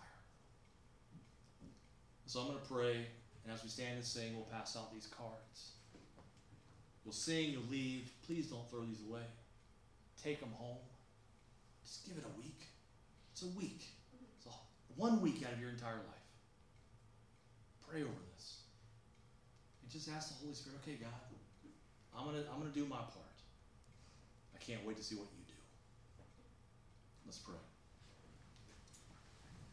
So 2.25 2.41
I'm 2.41 2.47
going 2.47 2.60
to 2.60 2.67
pray. 2.67 3.08
And 3.49 3.57
as 3.57 3.63
we 3.63 3.69
stand 3.71 3.95
and 3.95 4.05
sing, 4.05 4.35
we'll 4.35 4.45
pass 4.45 4.77
out 4.77 4.93
these 4.93 5.07
cards. 5.07 5.71
You'll 7.03 7.15
sing, 7.15 7.49
you'll 7.49 7.63
leave. 7.71 8.12
Please 8.27 8.45
don't 8.45 8.69
throw 8.69 8.81
these 8.81 9.01
away. 9.09 9.25
Take 10.23 10.39
them 10.39 10.51
home. 10.53 10.77
Just 11.83 12.07
give 12.07 12.15
it 12.17 12.25
a 12.25 12.38
week. 12.38 12.62
It's 13.31 13.41
a 13.41 13.47
week. 13.57 13.88
It's 14.38 14.45
a, 14.45 14.49
one 14.97 15.19
week 15.19 15.41
out 15.47 15.53
of 15.53 15.59
your 15.59 15.71
entire 15.71 15.95
life. 15.95 16.27
Pray 17.89 18.03
over 18.03 18.21
this. 18.35 18.59
And 19.81 19.91
just 19.91 20.09
ask 20.09 20.29
the 20.29 20.35
Holy 20.43 20.53
Spirit, 20.53 20.77
okay, 20.83 20.99
God, 21.01 21.09
I'm 22.15 22.25
gonna 22.25 22.43
I'm 22.53 22.59
gonna 22.59 22.69
do 22.69 22.85
my 22.85 22.97
part. 22.97 23.33
I 24.53 24.59
can't 24.63 24.85
wait 24.85 24.97
to 24.97 25.03
see 25.03 25.15
what 25.15 25.25
you 25.35 25.43
do. 25.47 25.59
Let's 27.25 27.39
pray. 27.39 27.55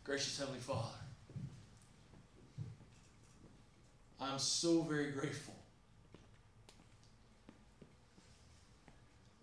Gracious 0.02 0.38
Heavenly 0.38 0.60
Father, 0.60 0.96
I'm 4.20 4.38
so 4.38 4.82
very 4.82 5.10
grateful 5.10 5.54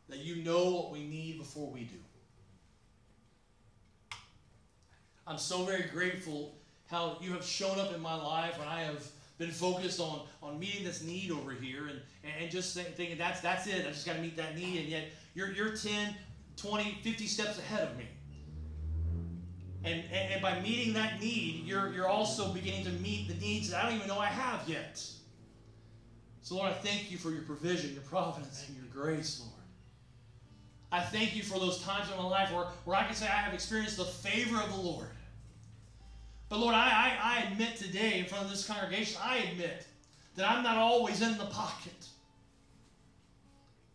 that 0.10 0.20
you 0.20 0.44
know 0.44 0.72
what 0.72 0.92
we 0.92 1.04
need 1.04 1.38
before 1.38 1.72
we 1.72 1.82
do. 1.82 1.98
I'm 5.26 5.38
so 5.38 5.64
very 5.64 5.84
grateful 5.84 6.56
how 6.88 7.18
you 7.22 7.32
have 7.34 7.46
shown 7.46 7.80
up 7.80 7.94
in 7.94 8.02
my 8.02 8.16
life 8.16 8.60
when 8.60 8.68
I 8.68 8.82
have 8.82 9.08
been 9.38 9.52
focused 9.52 10.00
on, 10.00 10.22
on 10.42 10.60
meeting 10.60 10.84
this 10.84 11.02
need 11.02 11.32
over 11.32 11.52
here 11.52 11.88
and, 11.88 12.00
and 12.40 12.52
just 12.52 12.78
thinking 12.78 13.18
that's 13.18 13.40
that's 13.42 13.68
it. 13.68 13.86
I 13.86 13.90
just 13.90 14.06
got 14.06 14.16
to 14.16 14.22
meet 14.22 14.38
that 14.38 14.56
need. 14.56 14.80
And 14.80 14.90
yet 14.90 15.06
you're, 15.34 15.52
you're 15.52 15.76
10, 15.76 16.16
20, 16.58 17.00
50 17.02 17.28
steps 17.28 17.58
ahead 17.58 17.88
of 17.90 17.98
me. 17.98 18.06
And, 19.84 20.04
and, 20.12 20.34
and 20.34 20.42
by 20.42 20.60
meeting 20.62 20.94
that 20.94 21.20
need, 21.20 21.66
you're, 21.66 21.92
you're 21.94 22.08
also 22.08 22.54
beginning 22.54 22.86
to 22.86 22.92
meet 22.92 23.28
the 23.28 23.36
needs 23.36 23.70
that 23.70 23.84
I 23.84 23.88
don't 23.88 23.96
even 23.98 24.08
know 24.08 24.20
I 24.20 24.28
have 24.28 24.68
yet. 24.68 25.04
So, 26.42 26.56
Lord, 26.56 26.72
I 26.72 26.74
thank 26.74 27.12
you 27.12 27.18
for 27.18 27.32
your 27.32 27.44
provision, 27.44 27.94
your 27.94 28.04
providence, 28.04 28.66
and 28.68 28.78
your 28.78 28.86
grace, 28.94 29.42
Lord. 29.42 29.52
I 30.92 31.02
thank 31.02 31.36
you 31.36 31.42
for 31.42 31.60
those 31.60 31.82
times 31.82 32.10
in 32.12 32.18
my 32.18 32.24
life 32.24 32.52
where, 32.54 32.68
where 32.86 32.96
I 32.96 33.06
can 33.06 33.16
say 33.16 33.26
I 33.26 33.42
have 33.42 33.54
experienced 33.54 33.98
the 33.98 34.06
favor 34.06 34.62
of 34.62 34.70
the 34.70 34.80
Lord. 34.80 35.08
But 36.50 36.60
Lord, 36.60 36.76
I, 36.76 36.88
I, 36.88 37.40
I 37.40 37.52
admit 37.52 37.78
today 37.78 38.20
in 38.20 38.26
front 38.26 38.46
of 38.46 38.52
this 38.52 38.68
congregation, 38.68 39.20
I 39.24 39.38
admit 39.38 39.88
that 40.36 40.50
I'm 40.50 40.64
not 40.64 40.78
always 40.78 41.22
in 41.22 41.38
the 41.38 41.46
pocket. 41.46 41.94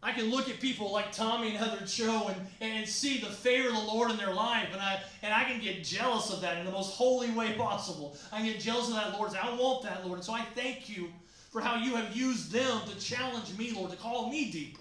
I 0.03 0.13
can 0.13 0.31
look 0.31 0.49
at 0.49 0.61
people 0.61 0.93
like 0.93 1.11
Tommy 1.11 1.49
and 1.49 1.57
Heather 1.57 1.85
Cho 1.85 2.29
and, 2.29 2.47
and 2.61 2.89
see 2.89 3.19
the 3.19 3.27
favor 3.27 3.69
of 3.69 3.75
the 3.75 3.81
Lord 3.81 4.11
in 4.11 4.17
their 4.17 4.33
life, 4.33 4.69
and 4.73 4.81
I 4.81 5.01
and 5.23 5.35
I 5.35 5.45
can 5.45 5.61
get 5.61 5.83
jealous 5.83 6.33
of 6.33 6.41
that 6.43 6.59
in 6.59 6.65
the 6.65 6.71
most 6.71 6.95
holy 6.95 7.31
way 7.33 7.55
possible. 7.55 8.17
I 8.33 8.37
can 8.37 8.47
get 8.47 8.61
jealous 8.61 8.89
of 8.89 8.95
that, 8.95 9.13
Lord. 9.19 9.35
I 9.35 9.51
want 9.57 9.83
that, 9.83 10.07
Lord. 10.07 10.19
And 10.19 10.25
so 10.25 10.33
I 10.33 10.43
thank 10.55 10.89
you 10.89 11.09
for 11.51 11.61
how 11.61 11.77
you 11.77 11.97
have 11.97 12.17
used 12.17 12.53
them 12.53 12.81
to 12.89 12.99
challenge 13.01 13.57
me, 13.59 13.73
Lord, 13.73 13.91
to 13.91 13.97
call 13.97 14.31
me 14.31 14.53
deeper. 14.53 14.81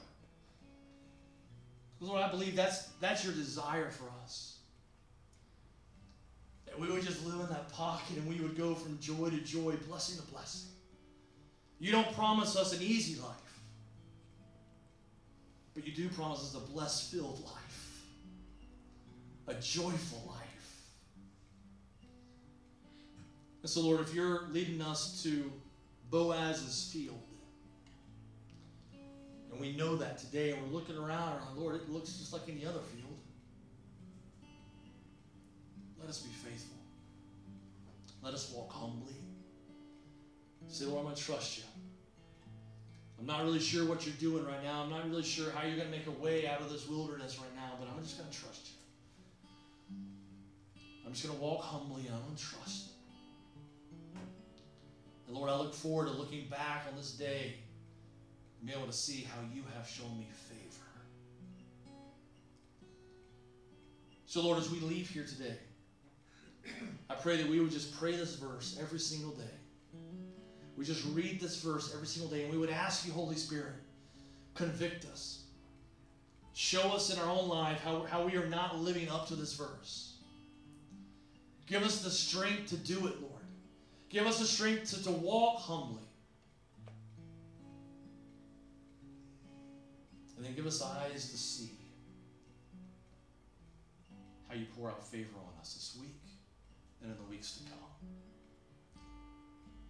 Lord, 1.99 2.21
I 2.21 2.30
believe 2.30 2.56
that's 2.56 2.84
that's 3.01 3.23
your 3.23 3.34
desire 3.34 3.89
for 3.89 4.06
us. 4.23 4.60
That 6.67 6.80
we 6.80 6.91
would 6.91 7.01
just 7.01 7.25
live 7.25 7.39
in 7.39 7.47
that 7.47 7.71
pocket 7.71 8.17
and 8.17 8.27
we 8.27 8.39
would 8.39 8.56
go 8.56 8.75
from 8.75 8.99
joy 8.99 9.32
to 9.32 9.39
joy, 9.39 9.73
blessing 9.88 10.23
to 10.23 10.32
blessing. 10.32 10.69
You 11.80 11.91
don't 11.91 12.12
promise 12.13 12.56
us 12.56 12.75
an 12.75 12.84
easy 12.84 13.19
life. 13.19 13.46
But 15.77 15.85
you 15.85 15.93
do 15.93 16.09
promise 16.09 16.39
us 16.39 16.55
a 16.55 16.71
blessed 16.71 17.11
filled 17.11 17.39
life, 17.45 18.01
a 19.45 19.53
joyful 19.61 20.23
life. 20.27 20.87
And 23.61 23.69
so, 23.69 23.81
Lord, 23.81 23.99
if 23.99 24.11
you're 24.11 24.47
leading 24.51 24.81
us 24.81 25.21
to 25.21 25.51
Boaz's 26.09 26.89
field, 26.91 27.21
and 29.51 29.61
we 29.61 29.77
know 29.77 29.95
that 29.97 30.17
today, 30.17 30.49
and 30.49 30.63
we're 30.63 30.79
looking 30.79 30.97
around, 30.97 31.43
and 31.47 31.59
Lord, 31.59 31.75
it 31.75 31.87
looks 31.91 32.13
just 32.13 32.33
like 32.33 32.49
any 32.49 32.65
other 32.65 32.79
field. 32.79 33.19
Let 35.99 36.09
us 36.09 36.23
be 36.23 36.31
faithful. 36.31 36.77
Let 38.23 38.33
us 38.33 38.51
walk 38.51 38.71
humbly. 38.71 39.13
Say, 40.69 40.85
Lord, 40.85 41.01
I'm 41.01 41.03
going 41.03 41.15
to 41.15 41.21
trust 41.21 41.59
you. 41.59 41.65
I'm 43.19 43.25
not 43.25 43.43
really 43.43 43.60
sure 43.60 43.86
what 43.86 44.06
you're 44.06 44.15
doing 44.15 44.45
right 44.45 44.63
now. 44.63 44.84
I'm 44.84 44.89
not 44.89 45.10
really 45.10 45.23
sure 45.23 45.51
how 45.51 45.65
you're 45.65 45.75
going 45.75 45.91
to 45.91 45.97
make 45.97 46.08
a 46.08 46.12
way 46.12 46.47
out 46.47 46.62
of 46.62 46.69
this 46.69 46.88
wilderness 46.88 47.39
right 47.39 47.56
now, 47.56 47.73
but 47.80 47.88
I'm 47.89 48.03
just 48.03 48.17
going 48.17 48.30
to 48.30 48.38
trust 48.38 48.67
you. 48.67 49.97
I'm 51.06 51.13
just 51.13 51.25
going 51.25 51.38
to 51.38 51.43
walk 51.43 51.63
humbly 51.63 52.06
and 52.06 52.15
I'm 52.15 52.21
going 52.23 52.36
to 52.36 52.43
trust. 52.43 52.91
And 55.27 55.36
Lord, 55.36 55.49
I 55.49 55.56
look 55.56 55.73
forward 55.73 56.08
to 56.08 56.13
looking 56.13 56.47
back 56.49 56.86
on 56.89 56.95
this 56.95 57.12
day 57.12 57.56
and 58.60 58.67
be 58.67 58.73
able 58.73 58.88
to 58.88 58.93
see 58.93 59.23
how 59.23 59.39
you 59.53 59.63
have 59.75 59.88
shown 59.88 60.17
me 60.17 60.27
favor. 60.32 60.86
So, 64.25 64.41
Lord, 64.41 64.58
as 64.58 64.69
we 64.69 64.80
leave 64.82 65.10
here 65.10 65.23
today, 65.23 65.58
I 67.10 67.15
pray 67.15 67.38
that 67.38 67.49
we 67.49 67.60
would 67.60 67.71
just 67.71 67.97
pray 67.97 68.12
this 68.12 68.36
verse 68.36 68.77
every 68.80 68.99
single 68.99 69.32
day. 69.32 69.43
We 70.77 70.85
just 70.85 71.03
read 71.13 71.41
this 71.41 71.61
verse 71.61 71.91
every 71.93 72.05
single 72.05 72.29
day 72.29 72.43
and 72.43 72.51
we 72.53 72.59
would 72.59 72.69
ask 72.69 73.05
you, 73.05 73.11
Holy 73.11 73.35
Spirit, 73.35 73.73
convict 74.53 75.05
us. 75.05 75.41
Show 76.53 76.91
us 76.91 77.11
in 77.11 77.19
our 77.19 77.29
own 77.29 77.49
life 77.49 77.83
how, 77.83 78.03
how 78.03 78.25
we 78.25 78.35
are 78.35 78.47
not 78.47 78.79
living 78.79 79.09
up 79.09 79.27
to 79.29 79.35
this 79.35 79.53
verse. 79.53 80.13
Give 81.65 81.83
us 81.83 82.01
the 82.01 82.11
strength 82.11 82.69
to 82.69 82.77
do 82.77 83.07
it, 83.07 83.21
Lord. 83.21 83.33
Give 84.09 84.25
us 84.25 84.39
the 84.39 84.45
strength 84.45 84.91
to, 84.91 85.03
to 85.03 85.11
walk 85.11 85.59
humbly. 85.59 86.03
And 90.37 90.45
then 90.45 90.53
give 90.53 90.67
us 90.67 90.81
eyes 90.81 91.29
to 91.31 91.37
see 91.37 91.71
how 94.47 94.55
you 94.55 94.65
pour 94.77 94.89
out 94.89 95.05
favor 95.05 95.35
on 95.35 95.59
us 95.59 95.73
this 95.73 95.97
week 95.99 96.21
and 97.01 97.11
in 97.11 97.17
the 97.17 97.29
weeks 97.29 97.57
to 97.57 97.63
come. 97.63 97.87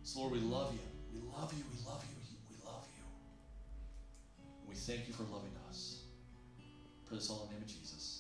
So, 0.08 0.22
Lord, 0.22 0.32
we 0.32 0.40
love 0.40 0.72
you. 0.72 0.80
We 1.14 1.20
love 1.36 1.52
you. 1.52 1.66
We 1.70 1.86
love 1.86 2.02
you. 2.08 2.16
We 2.50 2.56
love 2.66 2.88
you. 2.96 3.04
we 4.70 4.74
thank 4.74 5.06
you 5.06 5.14
for 5.14 5.24
loving 5.24 5.52
us. 5.68 6.04
For 7.04 7.16
this 7.16 7.30
all 7.30 7.42
in 7.42 7.48
the 7.48 7.54
name 7.56 7.64
of 7.64 7.68
Jesus. 7.68 8.17